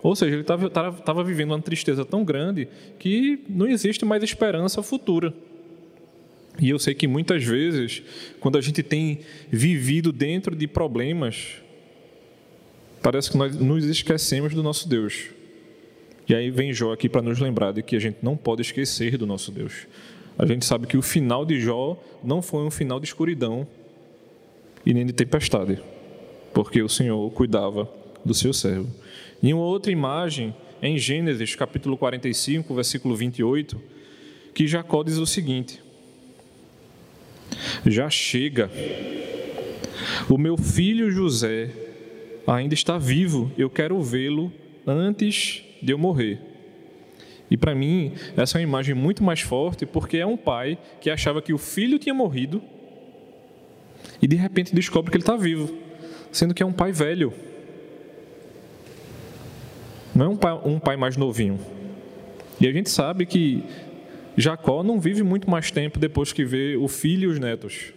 Ou 0.02 0.16
seja, 0.16 0.34
ele 0.34 0.42
estava 0.42 1.22
vivendo 1.22 1.50
uma 1.50 1.60
tristeza 1.60 2.04
tão 2.04 2.24
grande 2.24 2.68
que 2.98 3.44
não 3.48 3.66
existe 3.66 4.04
mais 4.04 4.22
esperança 4.22 4.82
futura. 4.82 5.34
E 6.58 6.70
eu 6.70 6.78
sei 6.78 6.94
que 6.94 7.06
muitas 7.06 7.44
vezes, 7.44 8.02
quando 8.40 8.56
a 8.56 8.60
gente 8.60 8.82
tem 8.82 9.20
vivido 9.50 10.10
dentro 10.10 10.56
de 10.56 10.66
problemas, 10.66 11.56
parece 13.02 13.30
que 13.30 13.36
nós 13.36 13.54
nos 13.56 13.84
esquecemos 13.84 14.54
do 14.54 14.62
nosso 14.62 14.88
Deus. 14.88 15.28
E 16.30 16.34
aí 16.34 16.48
vem 16.48 16.72
Jó 16.72 16.92
aqui 16.92 17.08
para 17.08 17.22
nos 17.22 17.40
lembrar 17.40 17.72
de 17.72 17.82
que 17.82 17.96
a 17.96 17.98
gente 17.98 18.18
não 18.22 18.36
pode 18.36 18.62
esquecer 18.62 19.18
do 19.18 19.26
nosso 19.26 19.50
Deus. 19.50 19.88
A 20.38 20.46
gente 20.46 20.64
sabe 20.64 20.86
que 20.86 20.96
o 20.96 21.02
final 21.02 21.44
de 21.44 21.60
Jó 21.60 22.00
não 22.22 22.40
foi 22.40 22.62
um 22.62 22.70
final 22.70 23.00
de 23.00 23.06
escuridão 23.06 23.66
e 24.86 24.94
nem 24.94 25.04
de 25.04 25.12
tempestade, 25.12 25.80
porque 26.54 26.80
o 26.82 26.88
Senhor 26.88 27.28
cuidava 27.32 27.92
do 28.24 28.32
seu 28.32 28.52
servo. 28.52 28.88
E 29.42 29.52
uma 29.52 29.64
outra 29.64 29.90
imagem, 29.90 30.54
em 30.80 30.96
Gênesis 30.96 31.56
capítulo 31.56 31.98
45, 31.98 32.72
versículo 32.76 33.16
28, 33.16 33.82
que 34.54 34.68
Jacó 34.68 35.02
diz 35.02 35.16
o 35.16 35.26
seguinte: 35.26 35.82
Já 37.84 38.08
chega, 38.08 38.70
o 40.28 40.38
meu 40.38 40.56
filho 40.56 41.10
José 41.10 41.72
ainda 42.46 42.74
está 42.74 42.98
vivo, 42.98 43.50
eu 43.58 43.68
quero 43.68 44.00
vê-lo 44.00 44.52
antes 44.86 45.64
de 45.82 45.92
eu 45.92 45.98
morrer. 45.98 46.40
E 47.50 47.56
para 47.56 47.74
mim, 47.74 48.12
essa 48.36 48.58
é 48.58 48.60
uma 48.60 48.62
imagem 48.62 48.94
muito 48.94 49.24
mais 49.24 49.40
forte, 49.40 49.84
porque 49.84 50.18
é 50.18 50.26
um 50.26 50.36
pai 50.36 50.78
que 51.00 51.10
achava 51.10 51.42
que 51.42 51.52
o 51.52 51.58
filho 51.58 51.98
tinha 51.98 52.14
morrido 52.14 52.62
e 54.22 54.26
de 54.26 54.36
repente 54.36 54.74
descobre 54.74 55.10
que 55.10 55.16
ele 55.16 55.22
está 55.22 55.36
vivo, 55.36 55.76
sendo 56.30 56.54
que 56.54 56.62
é 56.62 56.66
um 56.66 56.72
pai 56.72 56.92
velho. 56.92 57.32
Não 60.14 60.26
é 60.26 60.28
um 60.28 60.36
pai, 60.36 60.60
um 60.64 60.78
pai 60.78 60.96
mais 60.96 61.16
novinho. 61.16 61.58
E 62.60 62.68
a 62.68 62.72
gente 62.72 62.90
sabe 62.90 63.26
que 63.26 63.64
Jacó 64.36 64.82
não 64.82 65.00
vive 65.00 65.22
muito 65.22 65.50
mais 65.50 65.70
tempo 65.70 65.98
depois 65.98 66.32
que 66.32 66.44
vê 66.44 66.76
o 66.76 66.86
filho 66.86 67.24
e 67.24 67.32
os 67.32 67.38
netos. 67.38 67.92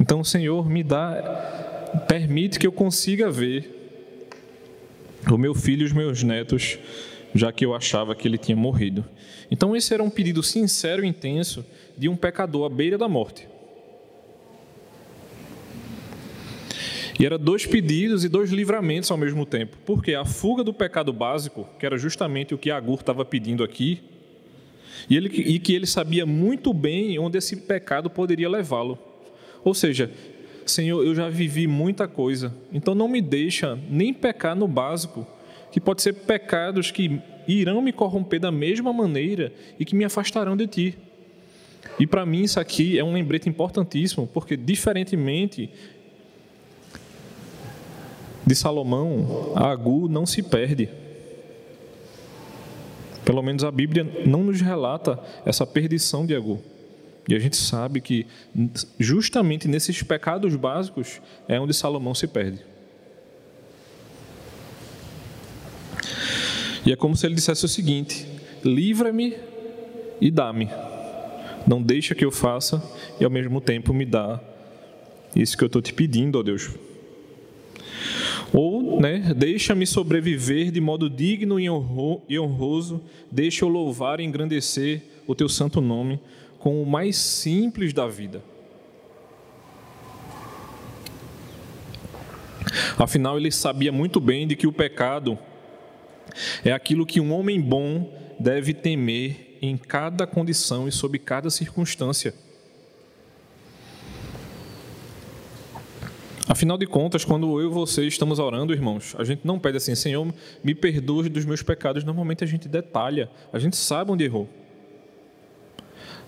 Então, 0.00 0.24
Senhor 0.24 0.68
me 0.68 0.82
dá, 0.82 2.00
permite 2.08 2.58
que 2.58 2.66
eu 2.66 2.72
consiga 2.72 3.30
ver 3.30 3.81
o 5.30 5.38
meu 5.38 5.54
filho 5.54 5.82
e 5.82 5.84
os 5.84 5.92
meus 5.92 6.22
netos, 6.22 6.78
já 7.34 7.52
que 7.52 7.64
eu 7.64 7.74
achava 7.74 8.14
que 8.14 8.26
ele 8.26 8.38
tinha 8.38 8.56
morrido. 8.56 9.04
Então, 9.50 9.76
esse 9.76 9.92
era 9.92 10.02
um 10.02 10.10
pedido 10.10 10.42
sincero 10.42 11.04
e 11.04 11.08
intenso 11.08 11.64
de 11.96 12.08
um 12.08 12.16
pecador 12.16 12.66
à 12.66 12.68
beira 12.68 12.96
da 12.96 13.08
morte. 13.08 13.46
E 17.18 17.26
era 17.26 17.38
dois 17.38 17.66
pedidos 17.66 18.24
e 18.24 18.28
dois 18.28 18.50
livramentos 18.50 19.10
ao 19.10 19.16
mesmo 19.16 19.44
tempo. 19.46 19.76
Porque 19.84 20.14
a 20.14 20.24
fuga 20.24 20.64
do 20.64 20.72
pecado 20.72 21.12
básico, 21.12 21.68
que 21.78 21.86
era 21.86 21.96
justamente 21.98 22.54
o 22.54 22.58
que 22.58 22.70
Agur 22.70 23.00
estava 23.00 23.24
pedindo 23.24 23.62
aqui, 23.62 24.00
e, 25.08 25.16
ele, 25.16 25.28
e 25.28 25.58
que 25.58 25.74
ele 25.74 25.86
sabia 25.86 26.24
muito 26.24 26.72
bem 26.72 27.18
onde 27.18 27.38
esse 27.38 27.56
pecado 27.56 28.08
poderia 28.10 28.48
levá-lo. 28.48 28.98
Ou 29.64 29.74
seja, 29.74 30.10
Senhor, 30.66 31.04
eu 31.04 31.14
já 31.14 31.28
vivi 31.28 31.66
muita 31.66 32.06
coisa, 32.06 32.54
então 32.72 32.94
não 32.94 33.08
me 33.08 33.20
deixa 33.20 33.78
nem 33.90 34.12
pecar 34.14 34.54
no 34.54 34.68
básico, 34.68 35.26
que 35.70 35.80
pode 35.80 36.02
ser 36.02 36.12
pecados 36.12 36.90
que 36.90 37.20
irão 37.48 37.80
me 37.80 37.92
corromper 37.92 38.38
da 38.40 38.52
mesma 38.52 38.92
maneira 38.92 39.52
e 39.78 39.84
que 39.84 39.94
me 39.94 40.04
afastarão 40.04 40.56
de 40.56 40.66
Ti. 40.66 40.98
E 41.98 42.06
para 42.06 42.24
mim 42.24 42.42
isso 42.42 42.60
aqui 42.60 42.98
é 42.98 43.04
um 43.04 43.12
lembrete 43.12 43.48
importantíssimo, 43.48 44.26
porque 44.26 44.56
diferentemente 44.56 45.70
de 48.46 48.54
Salomão, 48.54 49.52
Agu 49.54 50.08
não 50.08 50.26
se 50.26 50.42
perde. 50.42 50.88
Pelo 53.24 53.42
menos 53.42 53.62
a 53.62 53.70
Bíblia 53.70 54.04
não 54.26 54.42
nos 54.42 54.60
relata 54.60 55.18
essa 55.46 55.64
perdição 55.64 56.26
de 56.26 56.34
Agu. 56.34 56.60
E 57.28 57.34
a 57.34 57.38
gente 57.38 57.56
sabe 57.56 58.00
que 58.00 58.26
justamente 58.98 59.68
nesses 59.68 60.02
pecados 60.02 60.56
básicos 60.56 61.20
é 61.48 61.58
onde 61.60 61.72
Salomão 61.72 62.14
se 62.14 62.26
perde. 62.26 62.60
E 66.84 66.92
é 66.92 66.96
como 66.96 67.16
se 67.16 67.26
ele 67.26 67.34
dissesse 67.34 67.64
o 67.64 67.68
seguinte: 67.68 68.26
livra-me 68.64 69.36
e 70.20 70.30
dá-me. 70.30 70.68
Não 71.66 71.80
deixa 71.80 72.14
que 72.14 72.24
eu 72.24 72.32
faça 72.32 72.82
e 73.20 73.24
ao 73.24 73.30
mesmo 73.30 73.60
tempo 73.60 73.94
me 73.94 74.04
dá 74.04 74.40
isso 75.34 75.56
que 75.56 75.62
eu 75.62 75.66
estou 75.66 75.80
te 75.80 75.92
pedindo, 75.94 76.38
ó 76.38 76.42
Deus. 76.42 76.70
Ou, 78.52 79.00
né, 79.00 79.32
deixa-me 79.34 79.86
sobreviver 79.86 80.70
de 80.70 80.80
modo 80.80 81.08
digno 81.08 81.58
e 81.58 82.38
honroso, 82.38 83.00
deixa 83.30 83.64
eu 83.64 83.68
louvar 83.68 84.20
e 84.20 84.24
engrandecer 84.24 85.02
o 85.26 85.34
teu 85.34 85.48
santo 85.48 85.80
nome 85.80 86.20
com 86.62 86.80
o 86.80 86.86
mais 86.86 87.16
simples 87.16 87.92
da 87.92 88.06
vida. 88.06 88.40
Afinal, 92.96 93.36
ele 93.36 93.50
sabia 93.50 93.90
muito 93.90 94.20
bem 94.20 94.46
de 94.46 94.54
que 94.54 94.68
o 94.68 94.72
pecado 94.72 95.36
é 96.64 96.70
aquilo 96.70 97.04
que 97.04 97.20
um 97.20 97.32
homem 97.32 97.60
bom 97.60 98.16
deve 98.38 98.72
temer 98.72 99.58
em 99.60 99.76
cada 99.76 100.24
condição 100.24 100.86
e 100.86 100.92
sob 100.92 101.18
cada 101.18 101.50
circunstância. 101.50 102.32
Afinal 106.46 106.78
de 106.78 106.86
contas, 106.86 107.24
quando 107.24 107.60
eu 107.60 107.70
e 107.70 107.74
você 107.74 108.06
estamos 108.06 108.38
orando, 108.38 108.72
irmãos, 108.72 109.16
a 109.18 109.24
gente 109.24 109.44
não 109.44 109.58
pede 109.58 109.78
assim, 109.78 109.96
Senhor, 109.96 110.32
me 110.62 110.76
perdoe 110.76 111.28
dos 111.28 111.44
meus 111.44 111.60
pecados. 111.60 112.04
Normalmente 112.04 112.44
a 112.44 112.46
gente 112.46 112.68
detalha, 112.68 113.28
a 113.52 113.58
gente 113.58 113.74
sabe 113.74 114.12
onde 114.12 114.22
errou. 114.22 114.48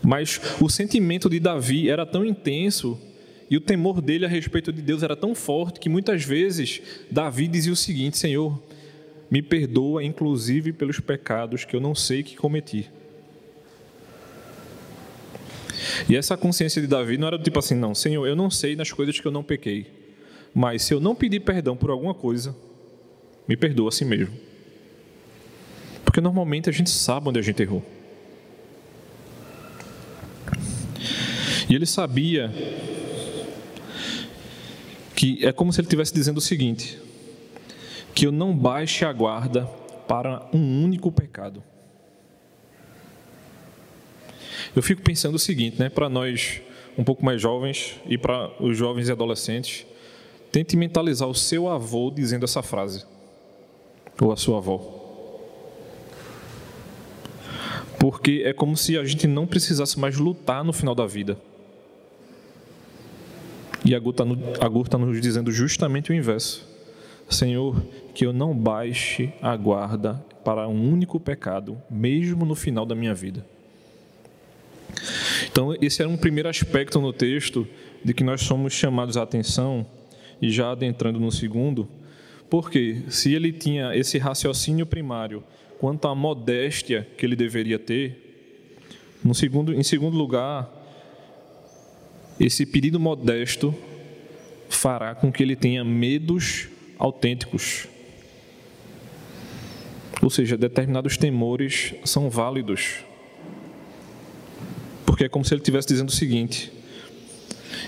Mas 0.03 0.41
o 0.61 0.69
sentimento 0.69 1.31
de 1.31 1.41
Davi 1.41 1.89
era 1.89 2.05
tão 2.05 2.25
intenso 2.25 3.01
e 3.51 3.57
o 3.57 3.61
temor 3.61 4.01
dele 4.01 4.25
a 4.25 4.29
respeito 4.29 4.73
de 4.73 4.83
Deus 4.83 5.03
era 5.03 5.17
tão 5.17 5.35
forte 5.35 5.81
que 5.81 5.89
muitas 5.89 6.25
vezes 6.25 6.83
Davi 7.11 7.47
dizia 7.47 7.73
o 7.73 7.77
seguinte: 7.77 8.19
Senhor, 8.19 8.61
me 9.31 9.43
perdoa, 9.43 10.03
inclusive 10.03 10.73
pelos 10.73 11.01
pecados 11.01 11.65
que 11.65 11.75
eu 11.75 11.81
não 11.81 11.95
sei 11.95 12.23
que 12.23 12.37
cometi. 12.37 12.91
E 16.09 16.17
essa 16.17 16.37
consciência 16.37 16.81
de 16.81 16.89
Davi 16.89 17.19
não 17.19 17.27
era 17.27 17.39
do 17.39 17.45
tipo 17.45 17.59
assim, 17.59 17.75
não, 17.75 17.95
Senhor, 17.95 18.27
eu 18.27 18.37
não 18.37 18.51
sei 18.51 18.77
nas 18.77 18.93
coisas 18.93 19.19
que 19.19 19.27
eu 19.27 19.33
não 19.33 19.43
pequei. 19.43 19.87
Mas 20.55 20.83
se 20.83 20.95
eu 20.95 21.01
não 21.01 21.15
pedir 21.15 21.41
perdão 21.41 21.77
por 21.77 21.91
alguma 21.91 22.15
coisa, 22.15 22.55
me 23.47 23.57
perdoa 23.57 23.89
a 23.89 23.93
si 23.93 24.05
mesmo. 24.05 24.35
Porque 26.05 26.21
normalmente 26.21 26.69
a 26.69 26.73
gente 26.73 26.91
sabe 26.91 27.29
onde 27.29 27.39
a 27.39 27.43
gente 27.43 27.61
errou. 27.61 27.85
E 31.75 31.76
ele 31.76 31.87
sabia 31.87 32.52
que 35.16 35.45
é 35.45 35.50
como 35.50 35.73
se 35.73 35.81
ele 35.81 35.87
estivesse 35.87 36.14
dizendo 36.14 36.38
o 36.38 36.40
seguinte: 36.40 37.00
que 38.14 38.28
eu 38.28 38.31
não 38.31 38.57
baixe 38.57 39.04
a 39.04 39.12
guarda 39.12 39.66
para 40.07 40.49
um 40.52 40.85
único 40.85 41.11
pecado. 41.11 41.64
Eu 44.76 44.85
fico 44.85 45.02
pensando 45.02 45.35
o 45.35 45.38
seguinte, 45.38 45.76
né, 45.81 45.88
para 45.88 46.09
nós 46.09 46.62
um 46.97 47.02
pouco 47.02 47.25
mais 47.25 47.43
jovens 47.43 47.97
e 48.07 48.16
para 48.16 48.52
os 48.62 48.78
jovens 48.78 49.09
e 49.09 49.12
adolescentes, 49.12 49.85
Tente 50.52 50.76
mentalizar 50.76 51.28
o 51.28 51.35
seu 51.35 51.69
avô 51.69 52.12
dizendo 52.14 52.45
essa 52.45 52.62
frase, 52.62 53.04
ou 54.21 54.31
a 54.31 54.37
sua 54.37 54.59
avó. 54.59 54.78
Porque 57.99 58.43
é 58.45 58.52
como 58.52 58.76
se 58.76 58.97
a 58.97 59.04
gente 59.04 59.26
não 59.26 59.49
precisasse 59.49 59.99
mais 59.99 60.16
lutar 60.16 60.62
no 60.62 60.73
final 60.73 60.95
da 60.95 61.07
vida. 61.07 61.37
E 63.85 63.95
a 63.95 63.99
Gur 63.99 64.14
está 64.14 64.99
nos 64.99 65.21
dizendo 65.21 65.53
justamente 65.53 66.11
o 66.11 66.14
inverso. 66.14 66.67
Senhor, 67.29 67.83
que 68.14 68.25
eu 68.25 68.33
não 68.33 68.57
baixe 68.57 69.33
a 69.43 69.57
guarda 69.57 70.25
para 70.45 70.69
um 70.69 70.93
único 70.93 71.19
pecado, 71.19 71.81
mesmo 71.91 72.45
no 72.45 72.55
final 72.55 72.87
da 72.87 72.95
minha 72.95 73.14
vida. 73.14 73.45
Então, 75.50 75.75
esse 75.81 76.00
era 76.00 76.09
um 76.09 76.17
primeiro 76.17 76.49
aspecto 76.49 77.00
no 77.00 77.12
texto 77.12 77.67
de 78.05 78.14
que 78.14 78.25
nós 78.25 78.43
somos 78.43 78.73
chamados 78.73 79.17
à 79.17 79.23
atenção 79.23 79.87
e 80.41 80.50
já 80.50 80.71
adentrando 80.71 81.19
no 81.19 81.33
segundo, 81.33 81.88
porque 82.50 83.03
se 83.09 83.35
ele 83.35 83.53
tinha 83.53 83.97
esse 83.97 84.19
raciocínio 84.19 84.87
primário 84.87 85.43
quanto 85.79 86.07
à 86.07 86.14
modéstia 86.14 87.07
que 87.17 87.25
ele 87.25 87.37
deveria 87.37 87.79
ter, 87.79 88.21
no 89.25 89.35
segundo, 89.35 89.73
em 89.73 89.83
segundo 89.83 90.17
lugar, 90.17 90.84
esse 92.38 92.67
pedido 92.67 92.99
modesto 92.99 93.75
fará 94.69 95.14
com 95.14 95.31
que 95.31 95.43
ele 95.43 95.57
tenha 95.57 95.85
medos 95.85 96.69
autênticos. 96.99 97.88
Ou 100.23 100.31
seja, 100.31 100.57
determinados 100.57 101.17
temores 101.17 101.95
são 102.05 102.31
válidos. 102.31 103.05
Porque 105.05 105.25
é 105.25 105.29
como 105.29 105.45
se 105.45 105.55
ele 105.55 105.61
estivesse 105.61 105.88
dizendo 105.88 106.09
o 106.09 106.12
seguinte: 106.12 106.73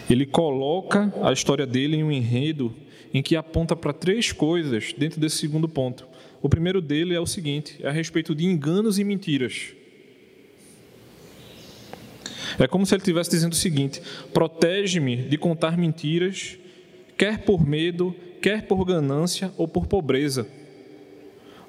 ele 0.09 0.27
coloca 0.27 1.13
a 1.23 1.33
história 1.33 1.67
dele 1.67 1.97
em 1.97 2.05
um 2.05 2.13
enredo 2.13 2.75
em 3.13 3.23
que 3.23 3.37
aponta 3.37 3.75
para 3.75 3.93
três 3.93 4.33
coisas 4.33 4.93
dentro 4.93 5.21
desse 5.21 5.39
segundo 5.39 5.69
ponto. 5.69 6.07
O 6.43 6.49
primeiro 6.49 6.81
dele 6.81 7.15
é 7.15 7.21
o 7.21 7.27
seguinte: 7.27 7.77
é 7.81 7.89
a 7.89 7.93
respeito 7.93 8.35
de 8.35 8.45
enganos 8.45 8.99
e 8.99 9.05
mentiras. 9.05 9.73
É 12.59 12.67
como 12.67 12.87
se 12.87 12.95
ele 12.95 13.03
estivesse 13.03 13.31
dizendo 13.31 13.53
o 13.53 13.57
seguinte: 13.57 14.01
protege-me 14.33 15.17
de 15.17 15.37
contar 15.37 15.77
mentiras, 15.77 16.59
quer 17.17 17.39
por 17.39 17.67
medo, 17.67 18.15
quer 18.41 18.67
por 18.67 18.85
ganância 18.85 19.53
ou 19.57 19.67
por 19.69 19.87
pobreza, 19.87 20.47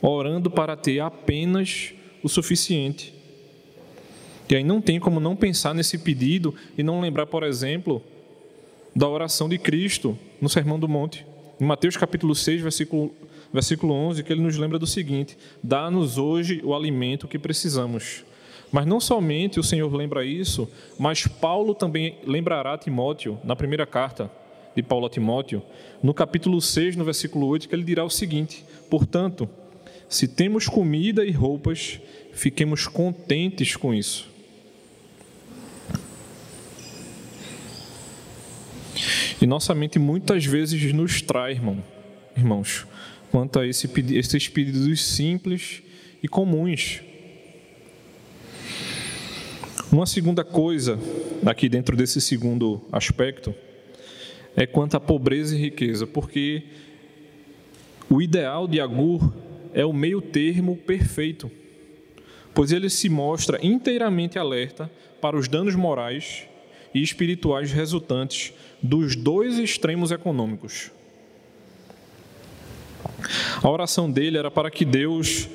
orando 0.02 0.50
para 0.50 0.76
ter 0.76 1.00
apenas 1.00 1.94
o 2.24 2.30
suficiente. 2.30 3.14
E 4.50 4.56
aí 4.56 4.64
não 4.64 4.80
tem 4.80 5.00
como 5.00 5.20
não 5.20 5.36
pensar 5.36 5.74
nesse 5.74 5.98
pedido 5.98 6.56
e 6.78 6.84
não 6.84 7.02
lembrar, 7.02 7.26
por 7.26 7.44
exemplo, 7.44 8.02
da 8.96 9.08
oração 9.08 9.50
de 9.50 9.58
Cristo 9.58 10.18
no 10.42 10.48
Sermão 10.48 10.80
do 10.80 10.88
Monte. 10.88 11.26
Em 11.60 11.66
Mateus 11.66 11.98
capítulo 11.98 12.34
6, 12.34 12.62
versículo, 12.62 13.14
versículo 13.52 13.94
11, 13.94 14.24
que 14.24 14.32
ele 14.32 14.42
nos 14.42 14.56
lembra 14.58 14.80
do 14.80 14.88
seguinte: 14.88 15.38
Dá-nos 15.62 16.18
hoje 16.18 16.62
o 16.64 16.74
alimento 16.74 17.28
que 17.28 17.38
precisamos. 17.38 18.24
Mas 18.72 18.86
não 18.86 19.00
somente 19.00 19.60
o 19.60 19.64
Senhor 19.64 19.94
lembra 19.94 20.26
isso, 20.26 20.70
mas 21.00 21.26
Paulo 21.26 21.74
também 21.74 22.18
lembrará 22.26 22.74
a 22.74 22.78
Timóteo, 22.78 23.40
na 23.44 23.56
primeira 23.56 23.86
carta 23.86 24.30
de 24.76 24.84
Paulo 24.84 25.06
a 25.06 25.10
Timóteo, 25.10 25.64
no 26.04 26.14
capítulo 26.14 26.62
6, 26.62 26.96
no 26.96 27.06
versículo 27.06 27.48
8, 27.48 27.70
que 27.70 27.76
ele 27.76 27.84
dirá 27.84 28.04
o 28.04 28.10
seguinte: 28.10 28.64
Portanto, 28.90 29.50
se 30.10 30.28
temos 30.28 30.68
comida 30.68 31.26
e 31.26 31.32
roupas, 31.32 32.00
fiquemos 32.34 32.88
contentes 32.88 33.76
com 33.76 33.94
isso. 33.94 34.28
E 39.42 39.46
nossa 39.46 39.74
mente 39.76 40.00
muitas 40.00 40.46
vezes 40.46 40.92
nos 40.94 41.22
trai, 41.22 41.52
irmão, 41.52 41.84
irmãos, 42.36 42.88
quanto 43.32 43.60
a 43.60 43.68
esse, 43.68 43.90
esses 44.16 44.48
pedidos 44.48 45.04
simples 45.04 45.84
e 46.24 46.28
comuns. 46.28 47.02
Uma 49.90 50.06
segunda 50.06 50.44
coisa, 50.44 51.00
aqui 51.46 51.70
dentro 51.70 51.96
desse 51.96 52.20
segundo 52.20 52.82
aspecto, 52.92 53.56
é 54.54 54.66
quanto 54.66 54.98
à 54.98 55.00
pobreza 55.00 55.56
e 55.56 55.62
riqueza, 55.62 56.06
porque 56.06 56.64
o 58.10 58.22
ideal 58.22 58.68
de 58.68 58.82
Agur 58.82 59.34
é 59.74 59.86
o 59.86 59.94
meio 59.94 60.22
termo 60.22 60.76
perfeito, 60.76 61.50
pois 62.54 62.74
ele 62.74 62.90
se 62.90 63.08
mostra 63.08 63.66
inteiramente 63.66 64.38
alerta 64.38 64.92
para 65.22 65.38
os 65.38 65.48
danos 65.48 65.74
morais 65.74 66.44
e 66.94 67.02
espirituais 67.02 67.72
resultantes 67.72 68.54
dos 68.84 69.16
dois 69.16 69.58
extremos 69.58 70.12
econômicos. 70.12 70.92
A 73.64 73.70
oração 73.70 74.12
dele 74.12 74.38
era 74.38 74.52
para 74.52 74.70
que 74.70 74.84
Deus 74.84 75.48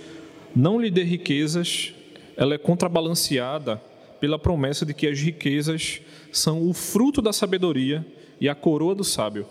não 0.57 0.81
lhe 0.81 0.91
dê 0.91 1.03
riquezas, 1.03 1.93
ela 2.35 2.55
é 2.55 2.59
contrabalanceada 2.59 3.91
pela 4.23 4.38
promessa 4.38 4.87
de 4.87 4.95
que 4.95 5.09
as 5.09 5.19
riquezas 5.19 6.00
são 6.31 6.71
o 6.71 6.73
fruto 6.73 7.21
da 7.21 7.33
sabedoria 7.33 8.07
e 8.41 8.49
a 8.49 8.55
coroa 8.55 8.95
do 8.95 9.02
sábio. 9.02 9.45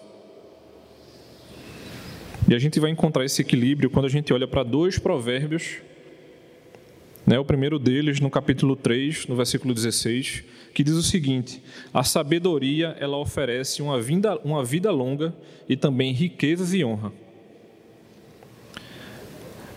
E 2.48 2.56
a 2.56 2.58
gente 2.58 2.80
vai 2.80 2.90
encontrar 2.90 3.26
esse 3.26 3.42
equilíbrio 3.42 3.90
quando 3.90 4.06
a 4.06 4.10
gente 4.10 4.32
olha 4.32 4.48
para 4.48 4.64
dois 4.64 4.98
provérbios. 4.98 5.80
Né, 7.28 7.38
o 7.38 7.44
primeiro 7.44 7.78
deles, 7.78 8.22
no 8.22 8.30
capítulo 8.30 8.78
3, 8.78 9.28
no 9.28 9.36
versículo 9.36 9.74
16, 9.74 10.46
que 10.74 10.86
diz 10.86 10.94
o 10.94 11.04
seguinte: 11.04 11.62
A 11.94 12.06
sabedoria 12.06 12.96
ela 12.98 13.18
oferece 13.18 13.82
uma 13.82 14.02
vida, 14.02 14.40
uma 14.42 14.64
vida 14.64 14.90
longa 14.90 15.36
e 15.68 15.76
também 15.76 16.14
riquezas 16.14 16.74
e 16.74 16.82
honra. 16.82 17.12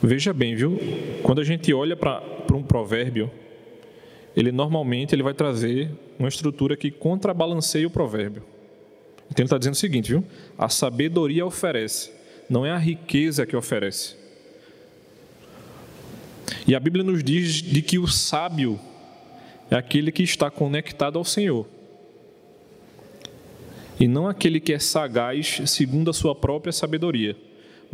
Veja 0.01 0.33
bem, 0.33 0.55
viu? 0.55 0.79
Quando 1.25 1.41
a 1.41 1.45
gente 1.45 1.75
olha 1.75 1.97
para 1.97 2.23
um 2.53 2.63
provérbio, 2.63 3.29
ele 4.37 4.51
normalmente 4.51 5.15
ele 5.15 5.23
vai 5.23 5.35
trazer 5.35 5.91
uma 6.19 6.29
estrutura 6.29 6.77
que 6.77 6.91
contrabalanceia 6.91 7.87
o 7.87 7.91
provérbio. 7.91 8.43
Então 9.31 9.43
ele 9.43 9.47
está 9.47 9.59
dizendo 9.59 9.75
o 9.75 9.79
seguinte, 9.79 10.11
viu? 10.11 10.25
A 10.59 10.69
sabedoria 10.69 11.47
oferece, 11.47 12.11
não 12.49 12.67
é 12.67 12.71
a 12.71 12.79
riqueza 12.79 13.47
que 13.47 13.57
oferece. 13.57 14.17
E 16.67 16.75
a 16.75 16.81
Bíblia 16.81 17.05
nos 17.05 17.23
diz 17.23 17.63
de 17.63 17.81
que 17.83 17.99
o 17.99 18.07
sábio 18.07 18.79
é 19.71 19.77
aquele 19.77 20.13
que 20.13 20.23
está 20.23 20.51
conectado 20.51 21.19
ao 21.19 21.25
Senhor. 21.25 21.67
E 23.99 24.09
não 24.09 24.27
aquele 24.27 24.61
que 24.61 24.73
é 24.73 24.79
sagaz 24.79 25.63
segundo 25.67 26.11
a 26.11 26.13
sua 26.13 26.35
própria 26.35 26.73
sabedoria, 26.73 27.37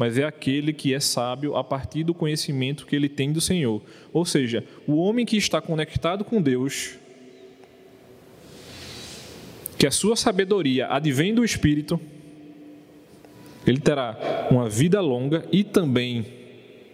mas 0.00 0.16
é 0.16 0.24
aquele 0.24 0.72
que 0.72 0.94
é 0.94 0.98
sábio 0.98 1.54
a 1.56 1.62
partir 1.62 2.04
do 2.04 2.14
conhecimento 2.14 2.86
que 2.86 2.96
ele 2.96 3.06
tem 3.06 3.30
do 3.30 3.38
Senhor. 3.38 3.82
Ou 4.14 4.24
seja, 4.24 4.64
o 4.86 4.96
homem 4.96 5.26
que 5.26 5.36
está 5.36 5.60
conectado 5.60 6.24
com 6.24 6.40
Deus, 6.40 6.92
que 9.76 9.86
a 9.86 9.90
sua 9.90 10.16
sabedoria 10.16 10.86
advém 10.86 11.34
do 11.34 11.44
Espírito, 11.44 12.00
ele 13.66 13.78
terá 13.78 14.48
uma 14.50 14.70
vida 14.70 15.02
longa 15.02 15.44
e 15.52 15.62
também 15.62 16.24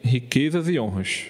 riquezas 0.03 0.69
e 0.69 0.77
honras. 0.77 1.27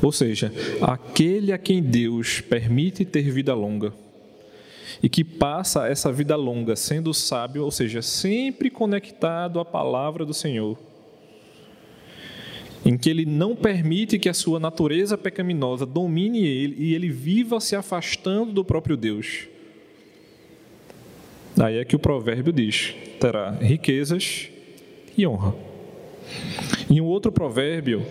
Ou 0.00 0.10
seja, 0.10 0.50
aquele 0.80 1.52
a 1.52 1.58
quem 1.58 1.82
Deus 1.82 2.40
permite 2.40 3.04
ter 3.04 3.30
vida 3.30 3.52
longa 3.52 3.92
e 5.02 5.08
que 5.08 5.24
passa 5.24 5.88
essa 5.88 6.12
vida 6.12 6.36
longa 6.36 6.76
sendo 6.76 7.14
sábio, 7.14 7.64
ou 7.64 7.70
seja, 7.70 8.02
sempre 8.02 8.70
conectado 8.70 9.58
à 9.58 9.64
palavra 9.64 10.24
do 10.24 10.34
Senhor, 10.34 10.78
em 12.84 12.96
que 12.96 13.08
ele 13.08 13.24
não 13.24 13.56
permite 13.56 14.18
que 14.18 14.28
a 14.28 14.34
sua 14.34 14.60
natureza 14.60 15.16
pecaminosa 15.16 15.86
domine 15.86 16.46
ele 16.46 16.76
e 16.78 16.94
ele 16.94 17.08
viva 17.08 17.60
se 17.60 17.76
afastando 17.76 18.52
do 18.52 18.64
próprio 18.64 18.96
Deus. 18.96 19.48
Daí 21.56 21.78
é 21.78 21.84
que 21.84 21.96
o 21.96 21.98
provérbio 21.98 22.52
diz: 22.52 22.94
terá 23.18 23.50
riquezas 23.50 24.48
e 25.16 25.26
honra. 25.26 25.54
E 26.88 27.00
um 27.00 27.06
outro 27.06 27.30
provérbio 27.30 28.04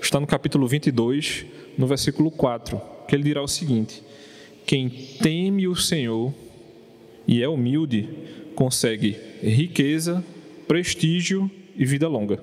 está 0.00 0.18
no 0.18 0.26
capítulo 0.26 0.66
22, 0.66 1.44
no 1.76 1.86
versículo 1.86 2.30
4, 2.30 2.80
que 3.06 3.14
ele 3.14 3.22
dirá 3.22 3.42
o 3.42 3.48
seguinte: 3.48 4.02
Quem 4.66 4.88
teme 4.88 5.66
o 5.66 5.74
Senhor 5.74 6.32
e 7.26 7.42
é 7.42 7.48
humilde, 7.48 8.08
consegue 8.54 9.16
riqueza, 9.42 10.24
prestígio 10.66 11.50
e 11.76 11.84
vida 11.84 12.08
longa. 12.08 12.42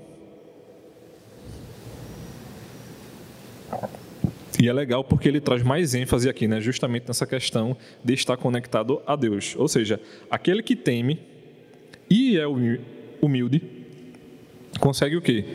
E 4.60 4.68
é 4.68 4.74
legal 4.74 5.04
porque 5.04 5.28
ele 5.28 5.40
traz 5.40 5.62
mais 5.62 5.94
ênfase 5.94 6.28
aqui, 6.28 6.48
né, 6.48 6.60
justamente 6.60 7.08
nessa 7.08 7.28
questão 7.28 7.78
de 8.04 8.14
estar 8.14 8.38
conectado 8.38 9.02
a 9.06 9.16
Deus. 9.16 9.56
Ou 9.56 9.68
seja, 9.68 10.00
aquele 10.32 10.64
que 10.64 10.76
teme 10.76 11.20
e 12.10 12.38
é 12.38 12.46
humilde, 13.22 13.62
consegue 14.80 15.16
o 15.16 15.22
quê? 15.22 15.46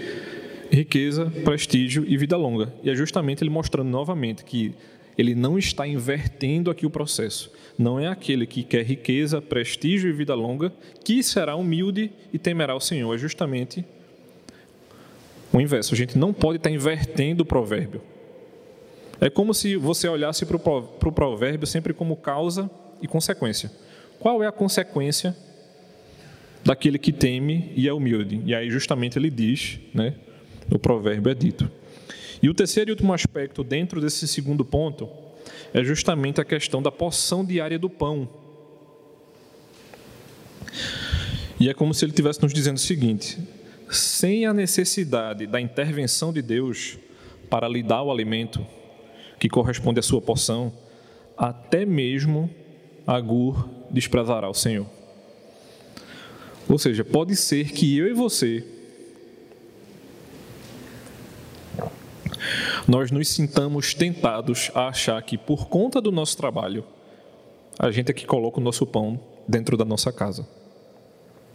riqueza, 0.72 1.30
prestígio 1.44 2.04
e 2.08 2.16
vida 2.16 2.36
longa. 2.36 2.72
E 2.82 2.88
é 2.88 2.94
justamente 2.94 3.42
ele 3.42 3.50
mostrando 3.50 3.88
novamente 3.88 4.42
que 4.42 4.72
ele 5.16 5.34
não 5.34 5.58
está 5.58 5.86
invertendo 5.86 6.70
aqui 6.70 6.86
o 6.86 6.90
processo. 6.90 7.50
Não 7.78 7.98
é 7.98 8.08
aquele 8.08 8.46
que 8.46 8.62
quer 8.62 8.84
riqueza, 8.84 9.40
prestígio 9.40 10.08
e 10.08 10.12
vida 10.12 10.34
longa 10.34 10.72
que 11.04 11.22
será 11.22 11.56
humilde 11.56 12.10
e 12.32 12.38
temerá 12.38 12.74
o 12.74 12.80
Senhor. 12.80 13.14
É 13.14 13.18
justamente 13.18 13.84
o 15.52 15.60
inverso. 15.60 15.94
A 15.94 15.96
gente 15.96 16.16
não 16.16 16.32
pode 16.32 16.56
estar 16.56 16.70
invertendo 16.70 17.42
o 17.42 17.46
provérbio. 17.46 18.00
É 19.20 19.30
como 19.30 19.54
se 19.54 19.76
você 19.76 20.08
olhasse 20.08 20.44
para 20.44 20.56
o 20.56 21.12
provérbio 21.12 21.66
sempre 21.66 21.92
como 21.92 22.16
causa 22.16 22.70
e 23.00 23.06
consequência. 23.06 23.70
Qual 24.18 24.42
é 24.42 24.46
a 24.46 24.52
consequência 24.52 25.36
daquele 26.64 26.98
que 26.98 27.12
teme 27.12 27.72
e 27.76 27.88
é 27.88 27.92
humilde? 27.92 28.42
E 28.44 28.54
aí 28.54 28.70
justamente 28.70 29.18
ele 29.18 29.30
diz, 29.30 29.78
né? 29.94 30.14
no 30.68 30.78
provérbio 30.78 31.30
é 31.30 31.34
dito. 31.34 31.70
E 32.42 32.48
o 32.48 32.54
terceiro 32.54 32.90
e 32.90 32.92
último 32.92 33.14
aspecto 33.14 33.62
dentro 33.62 34.00
desse 34.00 34.26
segundo 34.26 34.64
ponto 34.64 35.08
é 35.72 35.84
justamente 35.84 36.40
a 36.40 36.44
questão 36.44 36.82
da 36.82 36.90
porção 36.90 37.44
diária 37.44 37.78
do 37.78 37.88
pão. 37.88 38.28
E 41.60 41.68
é 41.68 41.74
como 41.74 41.94
se 41.94 42.04
ele 42.04 42.10
estivesse 42.10 42.42
nos 42.42 42.52
dizendo 42.52 42.76
o 42.76 42.80
seguinte: 42.80 43.38
sem 43.88 44.44
a 44.44 44.52
necessidade 44.52 45.46
da 45.46 45.60
intervenção 45.60 46.32
de 46.32 46.42
Deus 46.42 46.98
para 47.48 47.68
lhe 47.68 47.82
dar 47.82 48.02
o 48.02 48.10
alimento 48.10 48.66
que 49.38 49.48
corresponde 49.48 50.00
à 50.00 50.02
sua 50.02 50.20
porção, 50.20 50.72
até 51.36 51.86
mesmo 51.86 52.50
Agur 53.06 53.68
desprezará 53.90 54.48
o 54.48 54.54
Senhor. 54.54 54.86
Ou 56.68 56.78
seja, 56.78 57.04
pode 57.04 57.36
ser 57.36 57.70
que 57.70 57.96
eu 57.96 58.08
e 58.08 58.12
você 58.12 58.64
nós 62.86 63.10
nos 63.10 63.28
sintamos 63.28 63.94
tentados 63.94 64.70
a 64.74 64.88
achar 64.88 65.20
que, 65.22 65.38
por 65.38 65.68
conta 65.68 66.00
do 66.00 66.10
nosso 66.10 66.36
trabalho, 66.36 66.84
a 67.78 67.90
gente 67.90 68.10
é 68.10 68.14
que 68.14 68.26
coloca 68.26 68.60
o 68.60 68.62
nosso 68.62 68.86
pão 68.86 69.20
dentro 69.46 69.76
da 69.76 69.84
nossa 69.84 70.12
casa. 70.12 70.46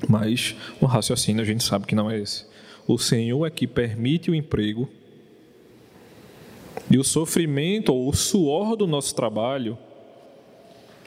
Mas 0.07 0.55
o 0.79 0.85
raciocínio 0.85 1.41
a 1.41 1.45
gente 1.45 1.63
sabe 1.63 1.85
que 1.85 1.95
não 1.95 2.09
é 2.09 2.19
esse. 2.19 2.45
O 2.87 2.97
Senhor 2.97 3.45
é 3.45 3.49
que 3.49 3.67
permite 3.67 4.31
o 4.31 4.35
emprego 4.35 4.89
E 6.89 6.97
o 6.97 7.03
sofrimento 7.03 7.93
ou 7.93 8.07
o 8.07 8.13
suor 8.13 8.75
do 8.75 8.87
nosso 8.87 9.13
trabalho, 9.13 9.77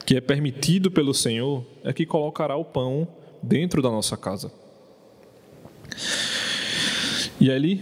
que 0.05 0.15
é 0.15 0.21
permitido 0.21 0.91
pelo 0.91 1.13
Senhor, 1.13 1.65
é 1.83 1.91
que 1.91 2.05
colocará 2.05 2.55
o 2.55 2.65
pão 2.65 3.07
dentro 3.41 3.81
da 3.81 3.89
nossa 3.89 4.15
casa. 4.15 4.51
E 7.41 7.49
ali 7.49 7.81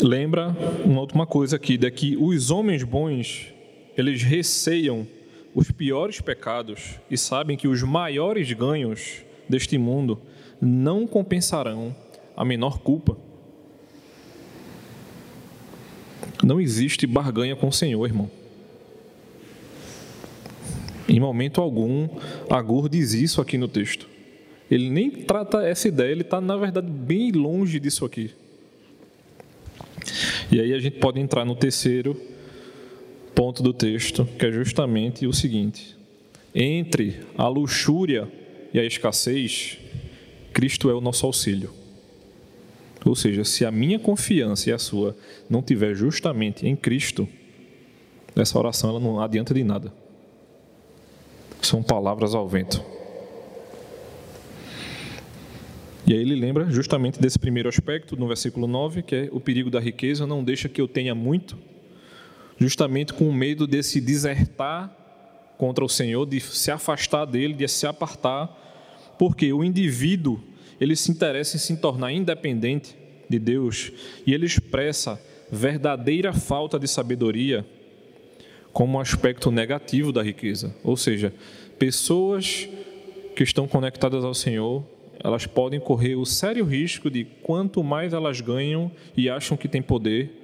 lembra 0.00 0.56
uma 0.86 1.02
última 1.02 1.26
coisa 1.26 1.56
aqui, 1.56 1.76
de 1.76 1.90
que 1.90 2.16
os 2.16 2.50
homens 2.50 2.82
bons, 2.82 3.52
eles 3.94 4.22
receiam 4.22 5.06
os 5.54 5.70
piores 5.70 6.22
pecados 6.22 6.98
e 7.10 7.18
sabem 7.18 7.58
que 7.58 7.68
os 7.68 7.82
maiores 7.82 8.50
ganhos 8.54 9.18
deste 9.46 9.76
mundo 9.76 10.18
não 10.62 11.06
compensarão 11.06 11.94
a 12.34 12.42
menor 12.42 12.78
culpa. 12.78 13.18
Não 16.42 16.58
existe 16.58 17.06
barganha 17.06 17.54
com 17.54 17.68
o 17.68 17.72
Senhor, 17.72 18.06
irmão. 18.06 18.30
Em 21.06 21.20
momento 21.20 21.60
algum, 21.60 22.08
Agur 22.48 22.88
diz 22.88 23.12
isso 23.12 23.42
aqui 23.42 23.58
no 23.58 23.68
texto. 23.68 24.08
Ele 24.70 24.88
nem 24.88 25.10
trata 25.10 25.62
essa 25.62 25.86
ideia, 25.86 26.10
ele 26.10 26.22
está, 26.22 26.40
na 26.40 26.56
verdade, 26.56 26.90
bem 26.90 27.30
longe 27.30 27.78
disso 27.78 28.06
aqui. 28.06 28.30
E 30.54 30.60
aí 30.60 30.72
a 30.72 30.78
gente 30.78 31.00
pode 31.00 31.18
entrar 31.18 31.44
no 31.44 31.56
terceiro 31.56 32.16
ponto 33.34 33.60
do 33.60 33.74
texto, 33.74 34.24
que 34.38 34.46
é 34.46 34.52
justamente 34.52 35.26
o 35.26 35.32
seguinte: 35.32 35.96
entre 36.54 37.26
a 37.36 37.48
luxúria 37.48 38.30
e 38.72 38.78
a 38.78 38.84
escassez, 38.84 39.78
Cristo 40.52 40.88
é 40.88 40.94
o 40.94 41.00
nosso 41.00 41.26
auxílio. 41.26 41.72
Ou 43.04 43.16
seja, 43.16 43.42
se 43.42 43.64
a 43.64 43.72
minha 43.72 43.98
confiança 43.98 44.70
e 44.70 44.72
a 44.72 44.78
sua 44.78 45.16
não 45.50 45.60
tiver 45.60 45.92
justamente 45.92 46.64
em 46.64 46.76
Cristo, 46.76 47.28
essa 48.36 48.56
oração 48.56 48.90
ela 48.90 49.00
não 49.00 49.20
adianta 49.20 49.52
de 49.52 49.64
nada. 49.64 49.92
São 51.60 51.82
palavras 51.82 52.32
ao 52.32 52.48
vento. 52.48 52.80
E 56.06 56.12
aí 56.12 56.20
ele 56.20 56.34
lembra 56.34 56.70
justamente 56.70 57.18
desse 57.18 57.38
primeiro 57.38 57.68
aspecto, 57.68 58.14
no 58.16 58.28
versículo 58.28 58.66
9, 58.66 59.02
que 59.02 59.14
é 59.14 59.28
o 59.32 59.40
perigo 59.40 59.70
da 59.70 59.80
riqueza, 59.80 60.26
não 60.26 60.44
deixa 60.44 60.68
que 60.68 60.80
eu 60.80 60.86
tenha 60.86 61.14
muito, 61.14 61.56
justamente 62.58 63.14
com 63.14 63.32
medo 63.32 63.66
de 63.66 63.82
se 63.82 64.00
desertar 64.00 64.94
contra 65.56 65.84
o 65.84 65.88
Senhor, 65.88 66.26
de 66.26 66.40
se 66.40 66.70
afastar 66.70 67.24
dele, 67.24 67.54
de 67.54 67.66
se 67.68 67.86
apartar, 67.86 69.14
porque 69.18 69.52
o 69.52 69.64
indivíduo 69.64 70.40
ele 70.80 70.94
se 70.94 71.10
interessa 71.10 71.56
em 71.56 71.60
se 71.60 71.76
tornar 71.76 72.12
independente 72.12 72.96
de 73.28 73.38
Deus 73.38 73.90
e 74.26 74.34
ele 74.34 74.44
expressa 74.44 75.20
verdadeira 75.50 76.32
falta 76.32 76.78
de 76.78 76.88
sabedoria 76.88 77.64
como 78.72 79.00
aspecto 79.00 79.50
negativo 79.50 80.12
da 80.12 80.22
riqueza. 80.22 80.74
Ou 80.82 80.96
seja, 80.96 81.32
pessoas 81.78 82.68
que 83.36 83.42
estão 83.42 83.66
conectadas 83.66 84.24
ao 84.24 84.34
Senhor, 84.34 84.84
elas 85.22 85.46
podem 85.46 85.80
correr 85.80 86.16
o 86.16 86.24
sério 86.24 86.64
risco 86.64 87.10
de 87.10 87.24
quanto 87.42 87.82
mais 87.82 88.12
elas 88.12 88.40
ganham 88.40 88.90
e 89.16 89.28
acham 89.28 89.56
que 89.56 89.68
têm 89.68 89.82
poder, 89.82 90.40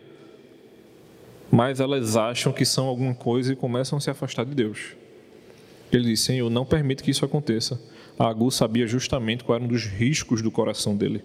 mais 1.50 1.80
elas 1.80 2.16
acham 2.16 2.52
que 2.52 2.64
são 2.64 2.87
alguma 2.87 3.14
coisa 3.14 3.52
e 3.52 3.56
começam 3.56 3.98
a 3.98 4.00
se 4.00 4.11
afastar 4.11 4.44
de 4.44 4.54
Deus. 4.54 4.94
Ele 5.92 6.04
diz: 6.04 6.20
Senhor, 6.20 6.48
não 6.48 6.64
permite 6.64 7.02
que 7.02 7.11
isso 7.11 7.24
aconteça. 7.24 7.80
Agu 8.18 8.50
sabia 8.50 8.87
justamente 8.87 9.42
qual 9.42 9.56
era 9.56 9.64
um 9.64 9.68
dos 9.68 9.85
riscos 9.85 10.42
do 10.42 10.50
coração 10.50 10.96
dele. 10.96 11.22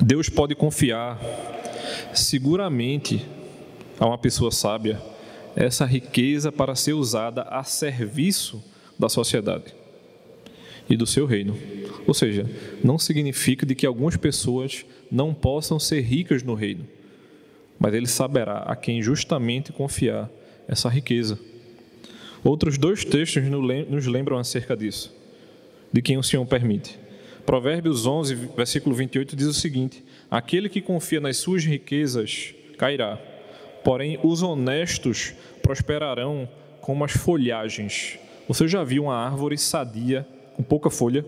Deus 0.00 0.28
pode 0.28 0.54
confiar 0.54 1.20
seguramente 2.14 3.24
a 3.98 4.06
uma 4.06 4.18
pessoa 4.18 4.50
sábia 4.50 5.00
essa 5.54 5.84
riqueza 5.84 6.50
para 6.50 6.74
ser 6.74 6.94
usada 6.94 7.42
a 7.42 7.62
serviço 7.62 8.62
da 8.98 9.08
sociedade 9.08 9.79
e 10.90 10.96
do 10.96 11.06
seu 11.06 11.24
reino. 11.24 11.56
Ou 12.06 12.12
seja, 12.12 12.44
não 12.82 12.98
significa 12.98 13.64
de 13.64 13.74
que 13.74 13.86
algumas 13.86 14.16
pessoas 14.16 14.84
não 15.10 15.32
possam 15.32 15.78
ser 15.78 16.00
ricas 16.00 16.42
no 16.42 16.54
reino, 16.54 16.84
mas 17.78 17.94
ele 17.94 18.08
saberá 18.08 18.58
a 18.58 18.74
quem 18.74 19.00
justamente 19.00 19.72
confiar 19.72 20.28
essa 20.66 20.88
riqueza. 20.88 21.38
Outros 22.42 22.76
dois 22.76 23.04
textos 23.04 23.44
nos 23.44 24.06
lembram 24.06 24.38
acerca 24.38 24.76
disso, 24.76 25.14
de 25.92 26.02
quem 26.02 26.18
o 26.18 26.22
Senhor 26.22 26.44
permite. 26.46 26.98
Provérbios 27.46 28.06
11, 28.06 28.34
versículo 28.56 28.94
28 28.94 29.36
diz 29.36 29.46
o 29.46 29.54
seguinte: 29.54 30.04
Aquele 30.30 30.68
que 30.68 30.80
confia 30.80 31.20
nas 31.20 31.36
suas 31.36 31.64
riquezas 31.64 32.54
cairá, 32.76 33.18
porém 33.84 34.18
os 34.22 34.42
honestos 34.42 35.34
prosperarão 35.62 36.48
como 36.80 37.04
as 37.04 37.12
folhagens. 37.12 38.18
Você 38.48 38.66
já 38.66 38.82
viu 38.82 39.04
uma 39.04 39.16
árvore 39.16 39.56
sadia 39.58 40.26
com 40.60 40.62
pouca 40.62 40.90
folha? 40.90 41.24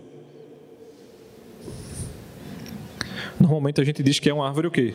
Normalmente 3.39 3.81
a 3.81 3.83
gente 3.83 4.03
diz 4.03 4.19
que 4.19 4.29
é 4.29 4.33
uma 4.33 4.47
árvore 4.47 4.67
o 4.67 4.71
quê? 4.71 4.93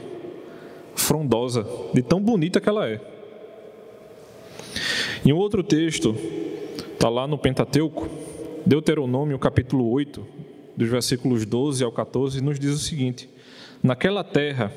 Frondosa, 0.95 1.67
de 1.93 2.03
tão 2.03 2.21
bonita 2.21 2.61
que 2.61 2.69
ela 2.69 2.89
é. 2.89 3.01
Em 5.27 5.33
um 5.33 5.37
outro 5.37 5.65
texto, 5.65 6.15
está 6.93 7.09
lá 7.09 7.27
no 7.27 7.37
Pentateuco, 7.37 8.09
Deuteronômio 8.65 9.39
capítulo 9.41 9.91
8, 9.91 10.25
dos 10.77 10.89
versículos 10.89 11.45
12 11.45 11.83
ao 11.83 11.91
14, 11.91 12.41
nos 12.41 12.61
diz 12.61 12.71
o 12.75 12.79
seguinte: 12.79 13.29
Naquela 13.83 14.23
terra 14.23 14.73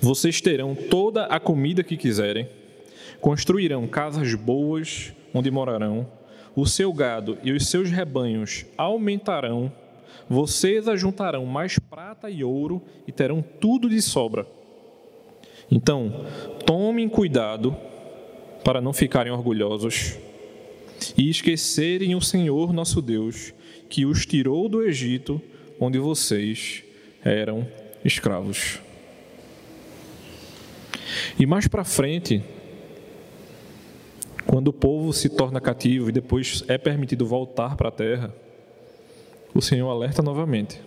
vocês 0.00 0.40
terão 0.40 0.74
toda 0.74 1.26
a 1.26 1.38
comida 1.38 1.84
que 1.84 1.96
quiserem, 1.96 2.48
construirão 3.20 3.86
casas 3.86 4.34
boas 4.34 5.12
onde 5.34 5.50
morarão, 5.50 6.06
o 6.60 6.66
seu 6.66 6.92
gado 6.92 7.38
e 7.42 7.52
os 7.52 7.68
seus 7.68 7.90
rebanhos 7.90 8.66
aumentarão, 8.76 9.72
vocês 10.28 10.86
ajuntarão 10.86 11.46
mais 11.46 11.78
prata 11.78 12.28
e 12.28 12.44
ouro 12.44 12.82
e 13.06 13.12
terão 13.12 13.42
tudo 13.42 13.88
de 13.88 14.02
sobra. 14.02 14.46
Então, 15.70 16.26
tomem 16.66 17.08
cuidado 17.08 17.74
para 18.62 18.80
não 18.80 18.92
ficarem 18.92 19.32
orgulhosos 19.32 20.18
e 21.16 21.30
esquecerem 21.30 22.14
o 22.14 22.20
Senhor 22.20 22.74
nosso 22.74 23.00
Deus, 23.00 23.54
que 23.88 24.04
os 24.04 24.26
tirou 24.26 24.68
do 24.68 24.82
Egito, 24.82 25.40
onde 25.80 25.98
vocês 25.98 26.84
eram 27.24 27.66
escravos. 28.04 28.80
E 31.38 31.46
mais 31.46 31.66
para 31.66 31.84
frente, 31.84 32.42
quando 34.60 34.68
o 34.68 34.72
povo 34.74 35.10
se 35.14 35.30
torna 35.30 35.58
cativo 35.58 36.10
e 36.10 36.12
depois 36.12 36.62
é 36.68 36.76
permitido 36.76 37.24
voltar 37.24 37.76
para 37.76 37.88
a 37.88 37.90
terra, 37.90 38.30
o 39.54 39.62
Senhor 39.62 39.88
alerta 39.88 40.20
novamente. 40.20 40.78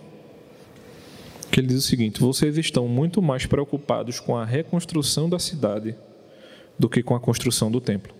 Que 1.50 1.58
ele 1.58 1.66
diz 1.66 1.78
o 1.78 1.82
seguinte: 1.82 2.20
vocês 2.20 2.56
estão 2.56 2.86
muito 2.86 3.20
mais 3.20 3.46
preocupados 3.46 4.20
com 4.20 4.36
a 4.36 4.44
reconstrução 4.44 5.28
da 5.28 5.40
cidade 5.40 5.96
do 6.78 6.88
que 6.88 7.02
com 7.02 7.16
a 7.16 7.20
construção 7.20 7.68
do 7.68 7.80
templo. 7.80 8.14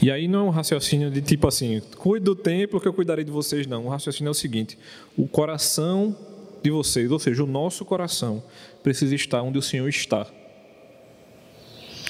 E 0.00 0.10
aí 0.10 0.26
não 0.26 0.38
é 0.38 0.42
um 0.44 0.50
raciocínio 0.50 1.10
de 1.10 1.20
tipo 1.20 1.46
assim, 1.46 1.82
cuide 1.98 2.24
do 2.24 2.34
templo 2.34 2.80
que 2.80 2.88
eu 2.88 2.94
cuidarei 2.94 3.26
de 3.26 3.30
vocês, 3.30 3.66
não. 3.66 3.84
O 3.84 3.88
raciocínio 3.90 4.28
é 4.28 4.30
o 4.30 4.34
seguinte: 4.34 4.78
o 5.18 5.28
coração 5.28 6.16
de 6.62 6.70
vocês, 6.70 7.10
ou 7.10 7.18
seja, 7.18 7.44
o 7.44 7.46
nosso 7.46 7.84
coração, 7.84 8.42
precisa 8.82 9.14
estar 9.14 9.42
onde 9.42 9.58
o 9.58 9.62
Senhor 9.62 9.86
está 9.86 10.37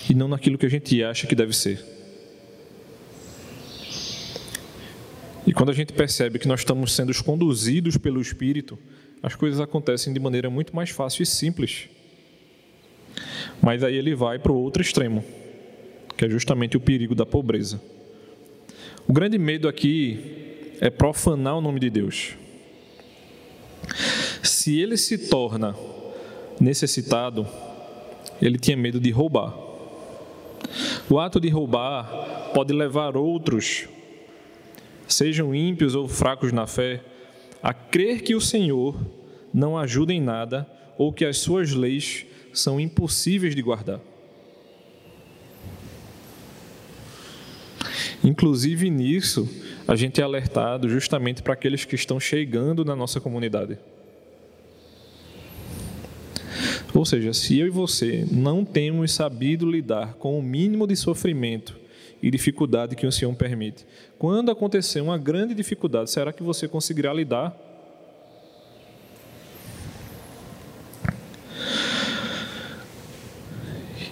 e 0.08 0.14
não 0.14 0.28
naquilo 0.28 0.56
que 0.56 0.66
a 0.66 0.70
gente 0.70 1.02
acha 1.02 1.26
que 1.26 1.34
deve 1.34 1.52
ser. 1.54 1.84
E 5.46 5.52
quando 5.52 5.70
a 5.70 5.74
gente 5.74 5.92
percebe 5.92 6.38
que 6.38 6.48
nós 6.48 6.60
estamos 6.60 6.92
sendo 6.92 7.12
conduzidos 7.24 7.96
pelo 7.96 8.20
Espírito, 8.20 8.78
as 9.22 9.34
coisas 9.34 9.60
acontecem 9.60 10.12
de 10.12 10.20
maneira 10.20 10.50
muito 10.50 10.74
mais 10.76 10.90
fácil 10.90 11.22
e 11.22 11.26
simples. 11.26 11.88
Mas 13.62 13.82
aí 13.82 13.96
ele 13.96 14.14
vai 14.14 14.38
para 14.38 14.52
o 14.52 14.56
outro 14.56 14.82
extremo, 14.82 15.24
que 16.16 16.24
é 16.24 16.28
justamente 16.28 16.76
o 16.76 16.80
perigo 16.80 17.14
da 17.14 17.26
pobreza. 17.26 17.80
O 19.06 19.12
grande 19.12 19.38
medo 19.38 19.68
aqui 19.68 20.74
é 20.80 20.90
profanar 20.90 21.56
o 21.56 21.60
nome 21.60 21.80
de 21.80 21.90
Deus. 21.90 22.34
Se 24.42 24.78
ele 24.78 24.96
se 24.96 25.16
torna 25.28 25.74
necessitado, 26.60 27.46
ele 28.40 28.58
tinha 28.58 28.76
medo 28.76 29.00
de 29.00 29.10
roubar. 29.10 29.67
O 31.10 31.18
ato 31.18 31.40
de 31.40 31.48
roubar 31.48 32.50
pode 32.52 32.72
levar 32.74 33.16
outros, 33.16 33.88
sejam 35.06 35.54
ímpios 35.54 35.94
ou 35.94 36.06
fracos 36.06 36.52
na 36.52 36.66
fé, 36.66 37.02
a 37.62 37.72
crer 37.72 38.22
que 38.22 38.34
o 38.34 38.40
Senhor 38.40 38.94
não 39.52 39.78
ajuda 39.78 40.12
em 40.12 40.20
nada 40.20 40.68
ou 40.98 41.10
que 41.10 41.24
as 41.24 41.38
suas 41.38 41.72
leis 41.72 42.26
são 42.52 42.78
impossíveis 42.78 43.54
de 43.54 43.62
guardar. 43.62 44.00
Inclusive 48.22 48.90
nisso, 48.90 49.48
a 49.86 49.96
gente 49.96 50.20
é 50.20 50.24
alertado 50.24 50.90
justamente 50.90 51.42
para 51.42 51.54
aqueles 51.54 51.86
que 51.86 51.94
estão 51.94 52.20
chegando 52.20 52.84
na 52.84 52.94
nossa 52.94 53.18
comunidade. 53.18 53.78
Ou 56.94 57.04
seja, 57.04 57.32
se 57.32 57.58
eu 57.58 57.66
e 57.66 57.70
você 57.70 58.26
não 58.30 58.64
temos 58.64 59.12
sabido 59.12 59.70
lidar 59.70 60.14
com 60.14 60.38
o 60.38 60.42
mínimo 60.42 60.86
de 60.86 60.96
sofrimento 60.96 61.76
e 62.22 62.30
dificuldade 62.30 62.96
que 62.96 63.06
o 63.06 63.12
Senhor 63.12 63.34
permite, 63.34 63.86
quando 64.18 64.50
acontecer 64.50 65.00
uma 65.00 65.18
grande 65.18 65.54
dificuldade, 65.54 66.10
será 66.10 66.32
que 66.32 66.42
você 66.42 66.66
conseguirá 66.66 67.12
lidar? 67.12 67.56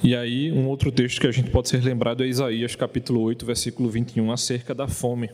E 0.03 0.15
aí, 0.15 0.53
um 0.53 0.69
outro 0.69 0.93
texto 0.93 1.21
que 1.21 1.27
a 1.27 1.33
gente 1.33 1.51
pode 1.51 1.69
ser 1.69 1.83
lembrado 1.83 2.23
é 2.23 2.29
Isaías 2.29 2.77
capítulo 2.77 3.23
8, 3.23 3.45
versículo 3.45 3.89
21, 3.89 4.31
acerca 4.31 4.73
da 4.73 4.87
fome. 4.87 5.31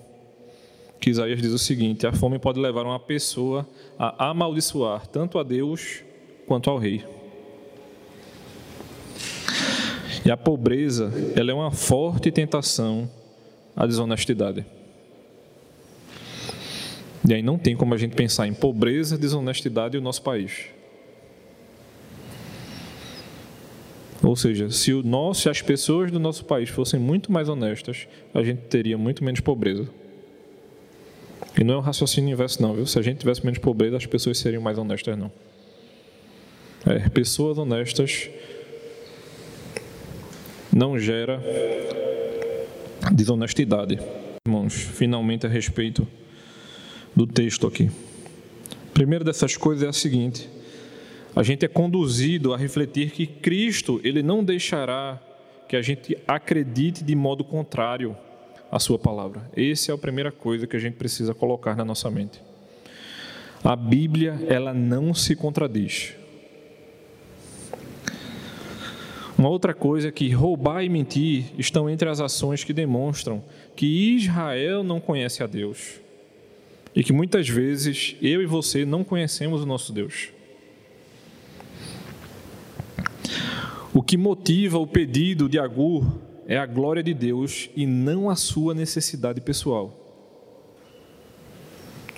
Que 0.99 1.11
Isaías 1.11 1.43
diz 1.43 1.53
o 1.53 1.59
seguinte: 1.59 2.07
A 2.07 2.13
fome 2.13 2.39
pode 2.39 2.59
levar 2.59 2.85
uma 2.85 2.99
pessoa 2.99 3.69
a 3.99 4.31
amaldiçoar 4.31 5.07
tanto 5.09 5.39
a 5.39 5.43
Deus 5.43 6.03
quanto 6.47 6.71
ao 6.71 6.79
rei. 6.79 7.05
E 10.25 10.31
a 10.31 10.37
pobreza, 10.37 11.13
ela 11.35 11.51
é 11.51 11.55
uma 11.55 11.71
forte 11.71 12.31
tentação 12.31 13.11
à 13.75 13.87
desonestidade. 13.87 14.65
E 17.29 17.35
aí 17.35 17.43
não 17.43 17.59
tem 17.59 17.77
como 17.77 17.95
a 17.95 17.97
gente 17.97 18.15
pensar 18.15 18.47
em 18.47 18.55
pobreza, 18.55 19.17
desonestidade 19.19 19.97
e 19.97 19.99
o 19.99 20.03
nosso 20.03 20.23
país. 20.23 20.67
Ou 24.23 24.37
seja, 24.37 24.71
se, 24.71 24.93
o 24.93 25.03
nosso, 25.03 25.43
se 25.43 25.49
as 25.49 25.61
pessoas 25.61 26.11
do 26.11 26.21
nosso 26.21 26.45
país 26.45 26.69
fossem 26.69 26.99
muito 26.99 27.33
mais 27.33 27.49
honestas, 27.49 28.07
a 28.33 28.43
gente 28.43 28.63
teria 28.63 28.97
muito 28.97 29.25
menos 29.25 29.41
pobreza. 29.41 29.89
E 31.59 31.65
não 31.65 31.75
é 31.75 31.77
um 31.79 31.81
raciocínio 31.81 32.33
inverso, 32.33 32.63
não, 32.63 32.75
viu? 32.75 32.87
Se 32.87 32.99
a 32.99 33.03
gente 33.03 33.19
tivesse 33.19 33.45
menos 33.45 33.59
pobreza, 33.59 33.97
as 33.97 34.07
pessoas 34.07 34.39
seriam 34.39 34.63
mais 34.63 34.79
honestas, 34.79 35.19
não. 35.19 35.31
É, 36.87 37.09
pessoas 37.09 37.59
honestas 37.59 38.31
não 40.75 40.99
gera 40.99 41.41
desonestidade. 43.13 43.99
Irmãos, 44.47 44.75
finalmente 44.75 45.47
a 45.47 45.49
respeito 45.49 46.07
do 47.15 47.27
texto 47.27 47.67
aqui. 47.67 47.91
Primeiro 48.95 49.25
dessas 49.25 49.57
coisas 49.57 49.85
é 49.85 49.89
a 49.89 49.93
seguinte: 49.93 50.49
a 51.37 51.43
gente 51.43 51.65
é 51.65 51.69
conduzido 51.69 52.53
a 52.55 52.57
refletir 52.57 53.11
que 53.11 53.27
Cristo, 53.27 54.01
ele 54.03 54.23
não 54.23 54.43
deixará 54.43 55.21
que 55.69 55.77
a 55.77 55.83
gente 55.83 56.17
acredite 56.27 57.05
de 57.05 57.15
modo 57.15 57.45
contrário 57.45 58.17
à 58.71 58.79
sua 58.79 58.99
palavra. 58.99 59.51
Essa 59.57 59.93
é 59.93 59.95
a 59.95 59.99
primeira 59.99 60.33
coisa 60.33 60.67
que 60.67 60.77
a 60.77 60.81
gente 60.81 60.95
precisa 60.95 61.35
colocar 61.35 61.77
na 61.77 61.85
nossa 61.85 62.11
mente. 62.11 62.43
A 63.63 63.77
Bíblia, 63.77 64.39
ela 64.49 64.75
não 64.75 65.15
se 65.15 65.37
contradiz. 65.37 66.15
Uma 69.43 69.49
outra 69.49 69.75
coisa 69.75 70.07
é 70.07 70.13
que 70.13 70.31
roubar 70.31 70.85
e 70.85 70.89
mentir 70.89 71.47
estão 71.59 71.91
entre 71.91 72.09
as 72.09 72.21
ações 72.21 72.63
que 72.63 72.73
demonstram 72.73 73.43
que 73.75 74.15
Israel 74.15 74.85
não 74.85 75.01
conhece 75.01 75.43
a 75.43 75.49
Deus. 75.49 76.01
E 76.95 77.03
que 77.03 77.13
muitas 77.13 77.49
vezes 77.49 78.15
eu 78.23 78.41
e 78.41 78.47
você 78.47 78.85
não 78.85 79.03
conhecemos 79.03 79.61
o 79.61 79.67
nosso 79.67 79.93
Deus. 79.93 80.29
O 83.93 84.01
que 84.01 84.17
motiva 84.17 84.79
o 84.79 84.87
pedido 84.87 85.49
de 85.49 85.59
Agur 85.59 86.21
é 86.47 86.57
a 86.57 86.65
glória 86.65 87.03
de 87.03 87.13
Deus 87.13 87.69
e 87.75 87.85
não 87.85 88.31
a 88.31 88.37
sua 88.37 88.75
necessidade 88.75 89.41
pessoal. 89.41 90.23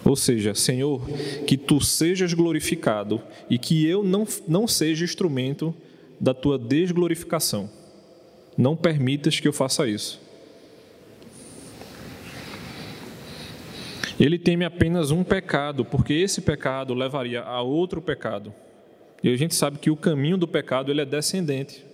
Ou 0.04 0.14
seja, 0.14 0.54
Senhor, 0.54 1.08
que 1.46 1.56
tu 1.56 1.80
sejas 1.80 2.34
glorificado 2.34 3.18
e 3.48 3.58
que 3.58 3.87
eu 3.87 4.04
não, 4.04 4.28
não 4.46 4.68
seja 4.68 5.06
instrumento 5.06 5.74
da 6.20 6.35
tua 6.35 6.59
desglorificação. 6.59 7.70
Não 8.57 8.77
permitas 8.77 9.40
que 9.40 9.48
eu 9.48 9.53
faça 9.53 9.87
isso. 9.88 10.20
Ele 14.18 14.38
teme 14.38 14.64
apenas 14.64 15.11
um 15.11 15.24
pecado, 15.24 15.85
porque 15.85 16.12
esse 16.12 16.40
pecado 16.40 16.94
levaria 16.94 17.42
a 17.42 17.61
outro 17.62 18.00
pecado. 18.00 18.55
E 19.22 19.33
a 19.33 19.37
gente 19.37 19.55
sabe 19.55 19.79
que 19.79 19.90
o 19.90 19.96
caminho 19.96 20.37
do 20.37 20.46
pecado 20.46 20.90
ele 20.90 21.00
é 21.00 21.05
descendente. 21.05 21.85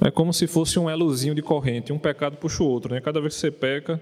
É 0.00 0.10
como 0.10 0.32
se 0.32 0.46
fosse 0.46 0.78
um 0.78 0.88
elozinho 0.88 1.34
de 1.34 1.42
corrente, 1.42 1.92
um 1.92 1.98
pecado 1.98 2.36
puxa 2.36 2.62
o 2.62 2.66
outro, 2.68 2.94
né? 2.94 3.00
Cada 3.00 3.20
vez 3.20 3.34
que 3.34 3.40
você 3.40 3.50
peca, 3.50 4.00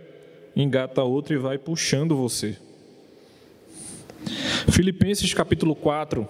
engata 0.54 1.02
outro 1.02 1.34
e 1.34 1.38
vai 1.38 1.56
puxando 1.58 2.14
você. 2.14 2.56
Filipenses 4.70 5.32
capítulo 5.32 5.74
4, 5.74 6.28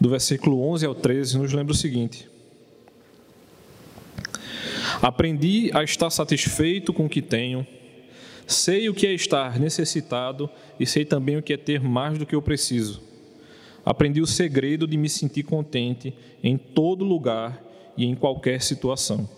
do 0.00 0.08
versículo 0.08 0.60
11 0.68 0.86
ao 0.86 0.94
13, 0.94 1.38
nos 1.38 1.52
lembra 1.52 1.72
o 1.72 1.76
seguinte: 1.76 2.28
Aprendi 5.02 5.70
a 5.74 5.82
estar 5.82 6.10
satisfeito 6.10 6.92
com 6.92 7.06
o 7.06 7.08
que 7.08 7.22
tenho, 7.22 7.66
sei 8.46 8.88
o 8.88 8.94
que 8.94 9.06
é 9.06 9.12
estar 9.12 9.58
necessitado 9.58 10.48
e 10.78 10.86
sei 10.86 11.04
também 11.04 11.36
o 11.36 11.42
que 11.42 11.52
é 11.52 11.56
ter 11.56 11.80
mais 11.80 12.18
do 12.18 12.26
que 12.26 12.34
eu 12.34 12.42
preciso. 12.42 13.02
Aprendi 13.84 14.20
o 14.20 14.26
segredo 14.26 14.86
de 14.86 14.96
me 14.96 15.08
sentir 15.08 15.44
contente 15.44 16.12
em 16.42 16.56
todo 16.56 17.04
lugar 17.04 17.62
e 17.96 18.04
em 18.04 18.14
qualquer 18.14 18.60
situação. 18.60 19.28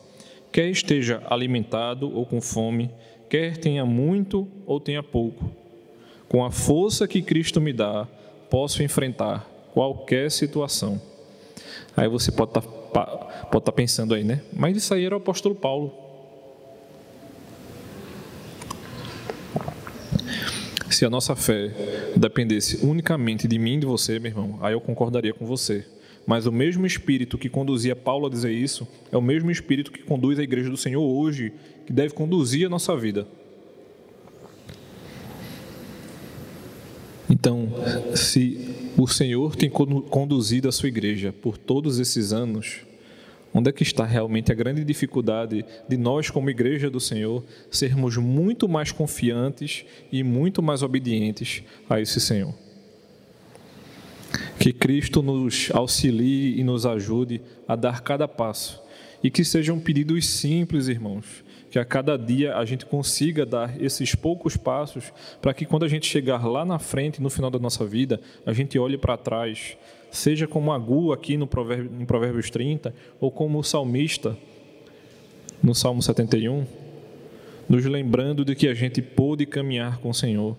Quer 0.50 0.70
esteja 0.70 1.22
alimentado 1.28 2.10
ou 2.14 2.24
com 2.24 2.40
fome, 2.40 2.90
quer 3.28 3.58
tenha 3.58 3.84
muito 3.84 4.48
ou 4.66 4.80
tenha 4.80 5.02
pouco. 5.02 5.50
Com 6.28 6.44
a 6.44 6.50
força 6.50 7.06
que 7.06 7.20
Cristo 7.20 7.60
me 7.60 7.72
dá, 7.72 8.08
posso 8.48 8.82
enfrentar 8.82 9.57
qualquer 9.72 10.30
situação. 10.30 11.00
Aí 11.96 12.08
você 12.08 12.30
pode 12.30 12.50
estar 12.50 12.60
tá, 12.60 13.06
pode 13.50 13.64
tá 13.64 13.72
pensando 13.72 14.14
aí, 14.14 14.24
né? 14.24 14.40
Mas 14.52 14.76
isso 14.76 14.94
aí 14.94 15.04
era 15.04 15.14
o 15.14 15.18
apóstolo 15.18 15.54
Paulo. 15.54 15.92
Se 20.90 21.04
a 21.04 21.10
nossa 21.10 21.36
fé 21.36 21.70
dependesse 22.16 22.84
unicamente 22.84 23.46
de 23.46 23.58
mim 23.58 23.74
e 23.74 23.80
de 23.80 23.86
você, 23.86 24.18
meu 24.18 24.30
irmão, 24.30 24.58
aí 24.62 24.72
eu 24.72 24.80
concordaria 24.80 25.34
com 25.34 25.46
você. 25.46 25.84
Mas 26.26 26.44
o 26.44 26.52
mesmo 26.52 26.86
espírito 26.86 27.38
que 27.38 27.48
conduzia 27.48 27.96
Paulo 27.96 28.26
a 28.26 28.30
dizer 28.30 28.52
isso 28.52 28.86
é 29.10 29.16
o 29.16 29.22
mesmo 29.22 29.50
espírito 29.50 29.90
que 29.90 30.02
conduz 30.02 30.38
a 30.38 30.42
igreja 30.42 30.68
do 30.68 30.76
Senhor 30.76 31.02
hoje, 31.02 31.52
que 31.86 31.92
deve 31.92 32.14
conduzir 32.14 32.66
a 32.66 32.68
nossa 32.68 32.96
vida. 32.96 33.26
Então, 37.30 37.68
se 38.14 38.67
o 38.98 39.08
Senhor 39.08 39.54
tem 39.54 39.70
conduzido 39.70 40.68
a 40.68 40.72
sua 40.72 40.88
igreja 40.88 41.32
por 41.32 41.56
todos 41.56 41.98
esses 41.98 42.32
anos, 42.32 42.80
Onde 43.52 43.70
é 43.70 43.72
que 43.72 43.82
está 43.82 44.04
realmente 44.04 44.52
a 44.52 44.54
grande 44.54 44.84
dificuldade 44.84 45.64
de 45.88 45.96
nós, 45.96 46.30
como 46.30 46.50
igreja 46.50 46.90
do 46.90 47.00
Senhor, 47.00 47.42
sermos 47.70 48.16
muito 48.16 48.68
mais 48.68 48.92
confiantes 48.92 49.84
e 50.12 50.22
muito 50.22 50.62
mais 50.62 50.82
obedientes 50.82 51.62
a 51.88 52.00
esse 52.00 52.20
Senhor? 52.20 52.54
Que 54.60 54.72
Cristo 54.72 55.22
nos 55.22 55.70
auxilie 55.72 56.60
e 56.60 56.62
nos 56.62 56.84
ajude 56.84 57.40
a 57.66 57.74
dar 57.74 58.02
cada 58.02 58.28
passo. 58.28 58.80
E 59.22 59.30
que 59.30 59.42
sejam 59.42 59.80
pedidos 59.80 60.26
simples, 60.26 60.86
irmãos. 60.86 61.42
Que 61.70 61.78
a 61.78 61.84
cada 61.84 62.16
dia 62.16 62.56
a 62.56 62.64
gente 62.64 62.86
consiga 62.86 63.44
dar 63.44 63.80
esses 63.80 64.14
poucos 64.14 64.56
passos 64.56 65.12
para 65.42 65.52
que 65.52 65.66
quando 65.66 65.84
a 65.84 65.88
gente 65.88 66.06
chegar 66.06 66.46
lá 66.46 66.64
na 66.64 66.78
frente, 66.78 67.20
no 67.20 67.28
final 67.28 67.50
da 67.50 67.58
nossa 67.58 67.84
vida, 67.84 68.20
a 68.46 68.52
gente 68.52 68.78
olhe 68.78 68.96
para 68.96 69.16
trás 69.16 69.76
seja 70.10 70.46
como 70.46 70.72
Agu 70.72 71.12
aqui 71.12 71.36
no 71.36 71.46
Provérbio, 71.46 71.90
em 72.00 72.04
Provérbios 72.04 72.50
30, 72.50 72.94
ou 73.20 73.30
como 73.30 73.58
o 73.58 73.64
salmista 73.64 74.36
no 75.62 75.74
Salmo 75.74 76.02
71, 76.02 76.66
nos 77.68 77.84
lembrando 77.84 78.44
de 78.44 78.54
que 78.54 78.68
a 78.68 78.74
gente 78.74 79.02
pôde 79.02 79.44
caminhar 79.44 79.98
com 79.98 80.10
o 80.10 80.14
Senhor 80.14 80.56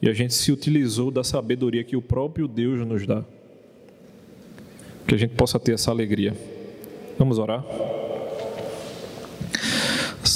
e 0.00 0.08
a 0.08 0.12
gente 0.12 0.34
se 0.34 0.52
utilizou 0.52 1.10
da 1.10 1.24
sabedoria 1.24 1.82
que 1.82 1.96
o 1.96 2.02
próprio 2.02 2.46
Deus 2.46 2.86
nos 2.86 3.06
dá. 3.06 3.24
Que 5.06 5.14
a 5.14 5.18
gente 5.18 5.34
possa 5.34 5.58
ter 5.58 5.72
essa 5.72 5.90
alegria. 5.90 6.36
Vamos 7.18 7.38
orar? 7.38 7.64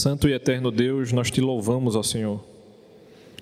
Santo 0.01 0.27
e 0.27 0.33
eterno 0.33 0.71
Deus, 0.71 1.13
nós 1.13 1.31
te 1.31 1.43
louvamos, 1.43 1.95
ó 1.95 2.03
Senhor, 2.03 2.43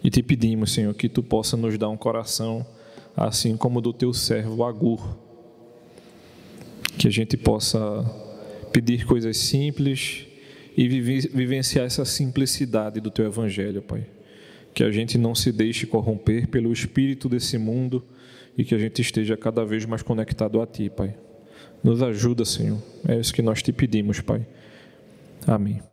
e 0.03 0.11
te 0.11 0.25
pedimos, 0.25 0.73
Senhor, 0.73 0.93
que 0.93 1.09
tu 1.09 1.23
possa 1.23 1.57
nos 1.57 1.79
dar 1.79 1.89
um 1.89 1.97
coração 1.97 2.67
assim 3.17 3.57
como 3.57 3.81
do 3.81 3.93
teu 3.93 4.13
servo 4.13 4.65
Agur. 4.65 5.17
Que 6.99 7.07
a 7.07 7.11
gente 7.13 7.37
possa 7.37 7.79
pedir 8.73 9.07
coisas 9.07 9.37
simples 9.37 10.27
e 10.77 10.89
vivenciar 10.89 11.87
essa 11.87 12.05
simplicidade 12.05 12.99
do 12.99 13.09
teu 13.09 13.27
evangelho, 13.27 13.81
Pai. 13.81 14.05
Que 14.75 14.83
a 14.83 14.91
gente 14.91 15.17
não 15.17 15.37
se 15.37 15.53
deixe 15.53 15.87
corromper 15.87 16.49
pelo 16.49 16.73
espírito 16.73 17.29
desse 17.29 17.57
mundo 17.57 18.03
e 18.57 18.65
que 18.65 18.75
a 18.75 18.79
gente 18.81 19.01
esteja 19.01 19.37
cada 19.37 19.65
vez 19.65 19.87
mais 19.87 20.03
conectado 20.03 20.61
a 20.61 20.67
ti, 20.67 20.91
Pai. 20.91 21.15
Nos 21.85 22.03
ajuda, 22.03 22.45
Senhor. 22.45 22.83
É 23.07 23.15
isso 23.15 23.33
que 23.33 23.43
nós 23.43 23.63
te 23.63 23.73
pedimos, 23.73 24.21
Pai. 24.21 24.45
Amém. 25.47 25.89